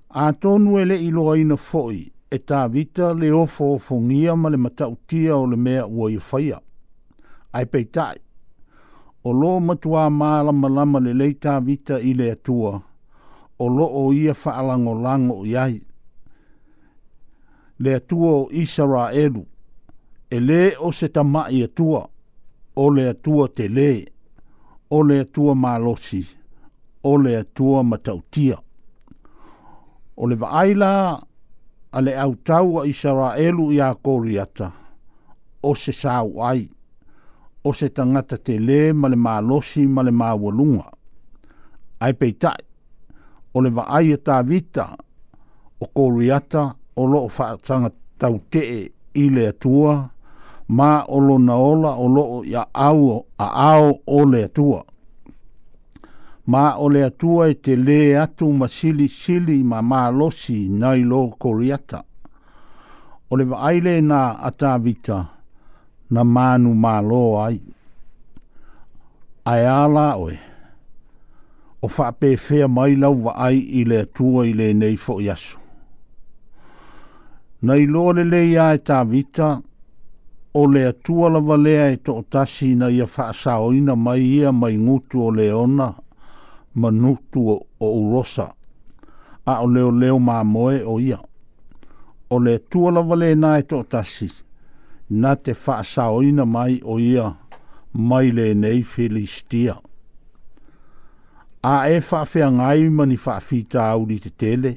A 0.09 0.33
tonu 0.33 0.79
ele 0.79 0.97
ilo 0.97 1.31
aina 1.31 1.57
foi, 1.57 2.13
e 2.35 2.39
tā 2.39 2.67
vita 2.71 3.13
le 3.15 3.31
ofo 3.33 3.73
o 3.75 3.79
fungia 3.79 4.35
ma 4.37 4.49
le 4.51 4.57
matautia 4.57 5.37
o 5.37 5.47
le 5.47 5.57
mea 5.57 5.87
ua 5.87 6.11
i 6.11 6.17
whaia. 6.33 6.59
Ai 7.53 7.67
pei 7.67 7.85
tai. 7.91 8.17
O 9.25 9.33
lo 9.33 9.61
matua 9.61 10.09
māla 10.11 10.53
malama 10.53 11.01
le 11.01 11.13
lei 11.15 11.35
tā 11.35 11.61
vita 11.65 11.99
i 12.01 12.15
le 12.15 12.31
atua. 12.33 12.75
O 13.59 13.69
lo 13.69 13.85
o 13.87 14.13
ia 14.13 14.35
whaalango 14.45 14.95
lango 15.03 15.45
i 15.47 15.57
ai. 15.57 15.81
Le 17.79 17.95
atua 17.95 18.31
o 18.31 18.49
Isara 18.51 19.13
edu, 19.13 19.47
E 20.31 20.41
le 20.41 20.75
o 20.81 20.91
se 20.93 21.09
tamai 21.09 21.63
atua. 21.63 22.09
O 22.77 22.91
le 22.91 23.09
atua 23.09 23.49
te 23.49 23.69
le. 23.69 23.91
O 24.91 25.03
le 25.07 25.21
atua 25.21 25.55
mālosi. 25.55 26.25
O 27.03 27.17
le 27.19 27.37
atua 27.37 27.83
matautia. 27.85 28.57
O 30.17 30.27
le 30.27 30.35
vaaila 30.37 31.21
ale 31.93 32.11
au 32.19 32.35
tau 32.35 32.81
a 32.81 32.87
Israelu 32.87 33.73
i 33.73 33.81
a 33.81 33.95
koriata. 33.95 34.71
O 35.63 35.75
se 35.75 35.93
sāu 35.93 36.43
ai. 36.43 36.69
O 37.65 37.73
se 37.73 37.89
tangata 37.97 38.37
te 38.47 38.55
le 38.67 38.81
ma 39.01 39.09
le 39.13 39.17
mālosi 39.27 39.83
ma 39.95 40.01
le 40.07 40.11
mawalunga. 40.21 40.87
Ai 42.05 42.13
pei 42.21 42.33
tai. 42.43 42.57
O 43.55 43.59
le 43.65 43.71
vaai 43.77 44.07
e 44.13 44.17
tā 44.27 44.37
O 45.81 45.85
koriata 45.97 46.63
o 47.01 47.07
loo 47.13 47.29
whaatanga 47.35 47.91
tau 48.21 48.35
te 48.53 48.59
e 48.59 48.81
i 49.15 49.25
le 49.35 49.45
atua. 49.53 49.95
Ma 50.79 50.91
o 51.15 51.19
lo 51.27 51.37
naola 51.49 51.91
o 51.95 52.07
loo 52.17 52.39
ia 52.53 52.63
a 52.73 52.89
ao 52.93 53.93
o 54.07 54.19
le 54.33 54.41
atua 54.49 54.81
ma 56.47 56.79
ole 56.79 56.99
le 57.01 57.05
atua 57.07 57.49
e 57.49 57.55
te 57.61 57.75
le 57.77 58.19
atu 58.19 58.53
ma 58.59 58.67
sili 58.69 59.09
sili 59.23 59.57
ma 59.71 59.79
mālosi 59.91 60.59
nai 60.81 61.01
lo 61.11 61.21
koriata. 61.43 61.99
O 63.31 63.37
le 63.39 63.45
vaaile 63.51 63.95
nā 64.01 64.23
atavita 64.49 65.19
na 66.15 66.23
manu 66.35 66.71
mālo 66.85 67.25
ai. 67.47 67.59
Ai 69.51 69.67
ala 69.67 70.07
oe. 70.25 70.37
O 71.83 71.89
whapewhea 71.95 72.69
mai 72.77 72.93
lau 73.03 73.15
vaai 73.27 73.57
i 73.83 73.85
le 73.91 73.97
atua 74.07 74.47
i 74.47 74.53
le 74.59 74.69
nei 74.73 74.97
fo 75.05 75.15
yasu. 75.27 75.59
Nai 77.67 77.83
lo 77.93 78.13
le 78.17 78.23
le 78.33 78.41
ia 78.53 78.71
e 78.75 78.79
tavita 78.89 79.49
o 80.55 80.63
le 80.73 80.83
atua 80.93 81.29
lava 81.35 81.57
lea 81.67 81.87
e 81.93 81.97
to 82.05 82.23
tasi 82.33 82.75
na 82.79 82.87
ia 82.89 83.05
whaasaoina 83.15 83.95
mai 83.97 84.21
ia 84.39 84.53
mai 84.53 84.79
ngutu 84.79 85.25
o 85.27 85.31
le 85.37 85.51
ona 85.53 85.91
manutu 86.77 87.49
o 87.81 87.87
urosa 88.01 88.53
a 89.47 89.61
o 89.63 89.67
leo 89.71 89.91
leo 89.93 90.19
mā 90.21 90.43
moe 90.45 90.83
o 90.85 90.99
ia. 91.01 91.19
O 92.31 92.39
le 92.43 92.59
tua 92.59 93.03
vale 93.07 93.29
nā 93.39 93.53
e 93.61 93.65
tō 93.65 93.83
tasi, 93.89 94.27
nā 95.15 95.37
te 95.43 95.55
whaasa 95.55 96.09
ina 96.27 96.43
mai 96.45 96.81
o 96.85 96.97
ia 97.01 97.29
mai 97.95 98.33
le 98.35 98.49
nei 98.59 98.81
Filistia. 98.83 99.77
A 101.63 101.77
e 101.93 102.01
whaafea 102.11 102.49
ngai 102.51 102.89
mani 102.91 103.17
whaafita 103.17 103.85
auri 103.93 104.19
te 104.25 104.31
tele, 104.41 104.73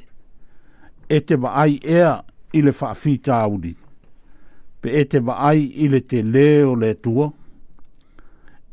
e 1.09 1.19
te 1.25 1.35
wa 1.41 1.53
ai 1.63 1.79
ea 1.89 2.11
ile 2.53 2.69
le 2.69 2.75
whaafita 2.81 3.41
auri, 3.41 3.73
pe 4.81 4.93
e 5.01 5.03
te 5.05 5.19
wa 5.19 5.39
ai 5.49 5.65
ile 5.73 5.97
le 5.97 6.01
te 6.05 6.21
leo 6.23 6.75
le 6.75 6.93
tua, 7.01 7.31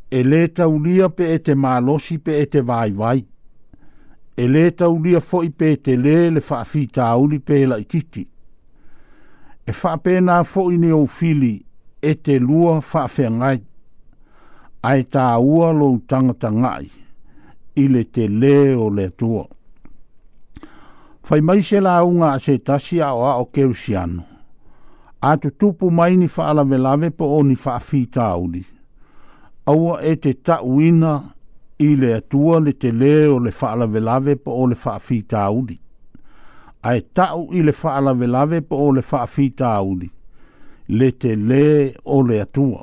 e 0.09 0.19
le 0.23 0.47
taulia 0.53 1.09
pe 1.15 1.25
e 1.35 1.41
te 1.43 1.53
malosi 1.59 2.15
pe 2.19 2.33
e 2.39 2.45
te 2.47 2.61
vai 2.61 2.91
vai. 2.91 3.19
E 4.33 4.47
le 4.47 4.71
taulia 4.79 5.19
foi 5.29 5.49
pe 5.49 5.75
te 5.83 5.95
le 5.97 6.29
le 6.29 6.43
whaafi 6.49 6.85
tauli 6.87 7.39
pe 7.39 7.65
la 7.65 7.77
ikiti. 7.77 8.23
E 9.63 9.71
whaapena 9.81 10.43
foi 10.43 10.77
ne 10.77 10.91
o 10.91 11.05
fili 11.05 11.55
e 11.99 12.11
te 12.23 12.37
lua 12.39 12.77
whaafea 12.91 13.29
ngai. 13.31 13.61
Ai 14.87 15.01
tā 15.13 15.27
ua 15.41 15.71
lo 15.75 15.89
tangata 16.09 16.49
ngai. 16.61 16.87
I 17.75 17.83
le 17.93 18.03
te 18.13 18.27
le 18.27 18.57
o 18.75 18.87
le 18.89 19.09
tua. 19.19 19.43
Whai 21.27 21.41
mai 21.41 21.61
se 21.61 21.79
la 21.81 21.95
unga 22.03 22.31
a 22.31 22.39
se 22.39 22.55
tasi 22.67 23.01
a 23.01 23.09
o 23.15 23.23
a 23.25 23.33
o 23.41 23.45
keusiano. 23.55 24.23
A 25.19 25.35
tu 25.41 25.49
tupu 25.59 25.91
mai 25.91 26.15
ni 26.15 26.27
whaalave 26.33 26.77
lave 26.77 27.09
po 27.11 27.25
o 27.25 27.41
ni 27.43 27.55
whaafi 27.55 28.07
tauli. 28.07 28.43
uli 28.63 28.76
aua 29.67 29.99
e 30.09 30.13
te 30.15 30.31
tauina 30.47 31.13
i 31.77 31.87
le 31.99 32.11
atua 32.15 32.59
le 32.63 32.71
te 32.79 32.87
lē 32.95 33.15
o 33.31 33.39
le 33.45 33.51
faalavelave 33.59 34.35
po 34.45 34.53
o 34.63 34.67
le 34.71 34.77
faafitauli 34.83 35.75
ae 36.91 37.01
taʻu 37.17 37.41
i 37.59 37.65
le 37.67 37.73
faalavelave 37.79 38.61
po 38.69 38.79
o 38.85 38.87
le 38.95 39.03
faafitauli 39.09 40.07
le 40.97 41.09
te 41.23 41.33
lē 41.49 41.65
o 42.17 42.21
le 42.29 42.39
atua 42.45 42.79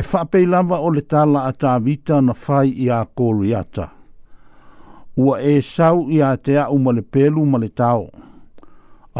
e 0.00 0.08
faapei 0.12 0.48
lava 0.48 0.80
o 0.80 0.88
le 0.96 1.04
talaa 1.12 1.52
tavita 1.62 2.20
na 2.26 2.32
fai 2.44 2.72
iā 2.86 3.04
koliata 3.18 3.90
ua 5.20 5.36
e 5.52 5.58
sau 5.74 6.06
iā 6.18 6.32
te 6.44 6.56
aʻu 6.64 6.78
ma 6.84 6.96
le 6.96 7.02
pelu 7.12 7.44
ma 7.52 7.60
le 7.64 7.68
tao 7.82 8.06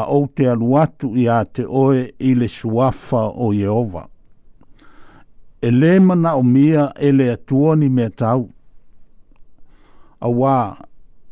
a 0.01 0.09
ou 0.17 0.25
te 0.35 0.49
alu 0.55 0.77
atu 0.83 1.13
iā 1.25 1.43
te 1.55 1.69
oe 1.69 2.07
i 2.29 2.33
le 2.41 2.49
suafa 2.49 3.27
o 3.37 3.53
ieova 3.53 4.07
e 5.67 5.71
le 5.79 5.93
mana 6.01 6.31
o 6.37 6.43
mea 6.55 6.85
e 6.99 7.11
le 7.19 7.27
atua 7.37 7.71
ni 7.81 7.89
mea 7.89 8.11
tau. 8.11 8.51
Awa, 10.21 10.55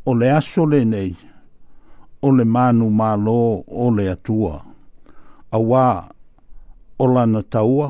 o 0.05 0.11
le 0.19 0.31
aso 0.31 0.65
le 0.71 0.79
nei, 0.85 1.15
o 2.25 2.29
le 2.37 2.43
manu 2.55 2.85
malo 2.99 3.41
o 3.67 3.85
le 3.97 4.05
atua. 4.15 4.55
Awa, 5.57 5.83
o 6.99 7.05
lana 7.13 7.41
taua, 7.53 7.87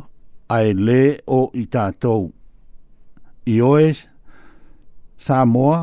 a 0.49 0.57
e 0.69 0.73
le 0.87 1.01
o 1.27 1.39
i 1.53 1.63
tātou. 1.73 2.23
I 3.45 3.55
oe, 3.61 3.93
Samoa, 5.25 5.77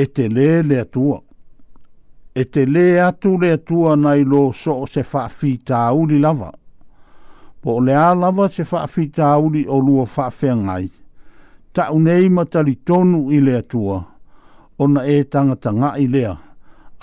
e 0.00 0.04
te 0.14 0.24
le 0.36 0.48
le 0.68 0.76
atua. 0.84 1.18
E 2.34 2.42
te 2.52 2.62
le 2.74 2.84
atu 3.08 3.30
le 3.42 3.50
atua 3.58 3.90
nai 4.04 4.22
lo 4.32 4.42
so 4.62 4.72
o 4.82 4.86
se 4.92 5.02
faa 5.10 5.28
fi 5.38 5.50
tāuli 5.68 6.18
lava 6.24 6.50
po 7.62 7.74
o 7.76 7.80
le 7.80 7.94
alava 7.96 8.48
se 8.48 8.62
whaafita 8.62 9.24
auri 9.38 9.64
o 9.68 9.76
lua 9.86 10.06
whaafengai. 10.16 10.86
Ta 11.74 11.82
unei 11.96 12.26
matali 12.36 12.74
tonu 12.86 13.18
i 13.30 13.38
lea 13.46 13.62
tua, 13.70 13.98
na 14.92 15.02
e 15.06 15.16
tangata 15.32 15.70
ngā 15.78 15.90
i 15.98 16.06
lea, 16.14 16.32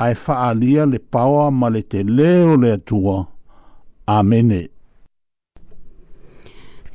ai 0.04 0.14
whaalia 0.24 0.84
le 0.92 1.00
paua 1.12 1.46
ma 1.60 1.68
le 1.74 1.82
te 1.92 2.02
leo 2.18 2.58
lea 2.64 2.78
tua. 2.88 3.16
Amene. 4.08 4.62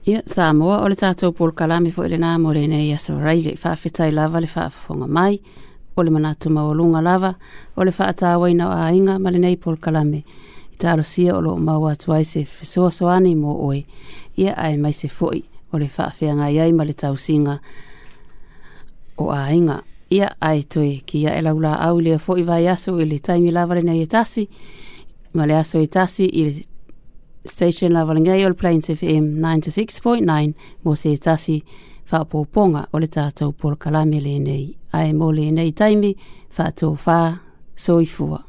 Ia, 0.07 0.21
yeah, 0.21 0.55
o 0.85 0.89
le 0.89 0.95
tātou 1.01 1.33
pol 1.33 1.53
kalame 1.57 1.89
fo 1.91 2.05
ele 2.05 2.19
nā 2.21 2.35
more 2.39 2.67
ne 2.69 2.83
i 2.89 2.93
aso 2.93 3.17
rei 3.19 3.41
le 3.47 3.55
whaafetai 3.57 4.12
lava 4.12 4.41
le 4.41 4.47
whaafafonga 4.53 5.07
mai, 5.09 5.41
o 5.97 6.03
le 6.03 6.11
manatuma 6.11 6.69
o 6.69 6.75
lunga 6.75 7.01
lava, 7.01 7.35
o 7.77 7.83
le 7.85 7.91
whaatawaina 7.91 8.69
o 8.69 8.75
a 8.77 8.93
inga 8.93 9.19
ma 9.19 9.31
le 9.31 9.39
nei 9.39 9.57
pol 9.57 9.77
kalame 9.79 10.23
i 10.75 10.79
taro 10.79 11.03
sia 11.03 11.37
o 11.37 11.41
loo 11.41 11.57
maua 11.59 11.93
atu 11.93 12.12
ai 12.12 12.25
se 12.25 12.43
fesoa 12.45 12.91
soani 12.91 13.35
mō 13.37 13.53
oe 13.68 13.85
ia 14.37 14.55
ai 14.57 14.77
mai 14.77 14.93
se 14.93 15.09
foi 15.09 15.45
o 15.72 15.79
le 15.79 15.87
whaafea 15.99 16.35
ngai 16.35 16.59
ai 16.61 16.72
ma 16.72 16.85
le 16.85 16.93
tau 16.93 17.16
singa 17.18 17.59
o 19.18 19.31
a 19.31 19.53
inga. 19.55 19.83
Ia 20.11 20.29
ai 20.41 20.62
toi 20.62 21.01
ki 21.07 21.18
ia 21.22 21.33
e 21.39 21.43
laula 21.43 21.77
au 21.81 22.01
lea 22.01 22.18
foi 22.18 22.43
vai 22.43 22.66
aso 22.68 22.99
i 23.01 23.05
le 23.07 23.18
taimi 23.18 23.51
lavare 23.51 23.83
nei 23.83 24.03
e 24.03 24.07
tasi 24.07 24.49
ma 25.35 25.47
le 25.47 25.55
aso 25.57 25.79
e 25.79 25.87
tasi 25.87 26.27
i 26.27 26.45
le 26.45 26.55
station 27.47 27.93
lavare 27.93 28.20
ngai 28.20 28.45
o 28.45 28.49
le 28.49 28.55
Plains 28.55 28.87
FM 28.87 29.39
96.9 29.41 30.55
mo 30.85 30.95
se 30.97 31.12
e 31.12 31.18
tasi 31.18 31.62
whaapoponga 32.11 32.87
o 32.93 32.99
le 32.99 33.07
tātou 33.07 33.53
polo 33.55 33.77
kalame 33.77 34.20
le 34.20 34.39
nei. 34.39 34.75
Ai 34.93 35.12
mo 35.12 35.31
le 35.33 35.51
nei 35.51 35.72
taimi 35.72 36.14
whaato 36.59 36.95
whaa 37.07 37.39
soifua. 37.77 38.43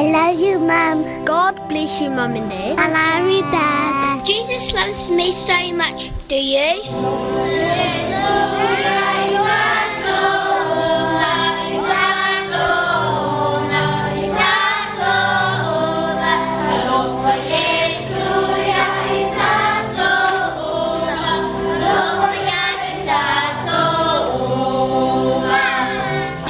I 0.00 0.04
love 0.04 0.40
you, 0.40 0.58
Mom. 0.58 1.26
God 1.26 1.68
bless 1.68 2.00
you, 2.00 2.08
Mom 2.08 2.34
and 2.34 2.48
Dad. 2.48 2.78
I 2.78 2.88
love 2.98 3.30
you, 3.30 3.42
Dad. 3.52 4.24
Jesus 4.24 4.72
loves 4.72 5.10
me 5.10 5.30
so 5.32 5.74
much. 5.74 6.10
Do 6.26 6.36
you? 6.36 6.80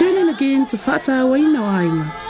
in 0.06 0.28
again 0.28 0.66
to 0.68 0.78
Fata 0.78 1.26
Wainawainga 1.32 2.29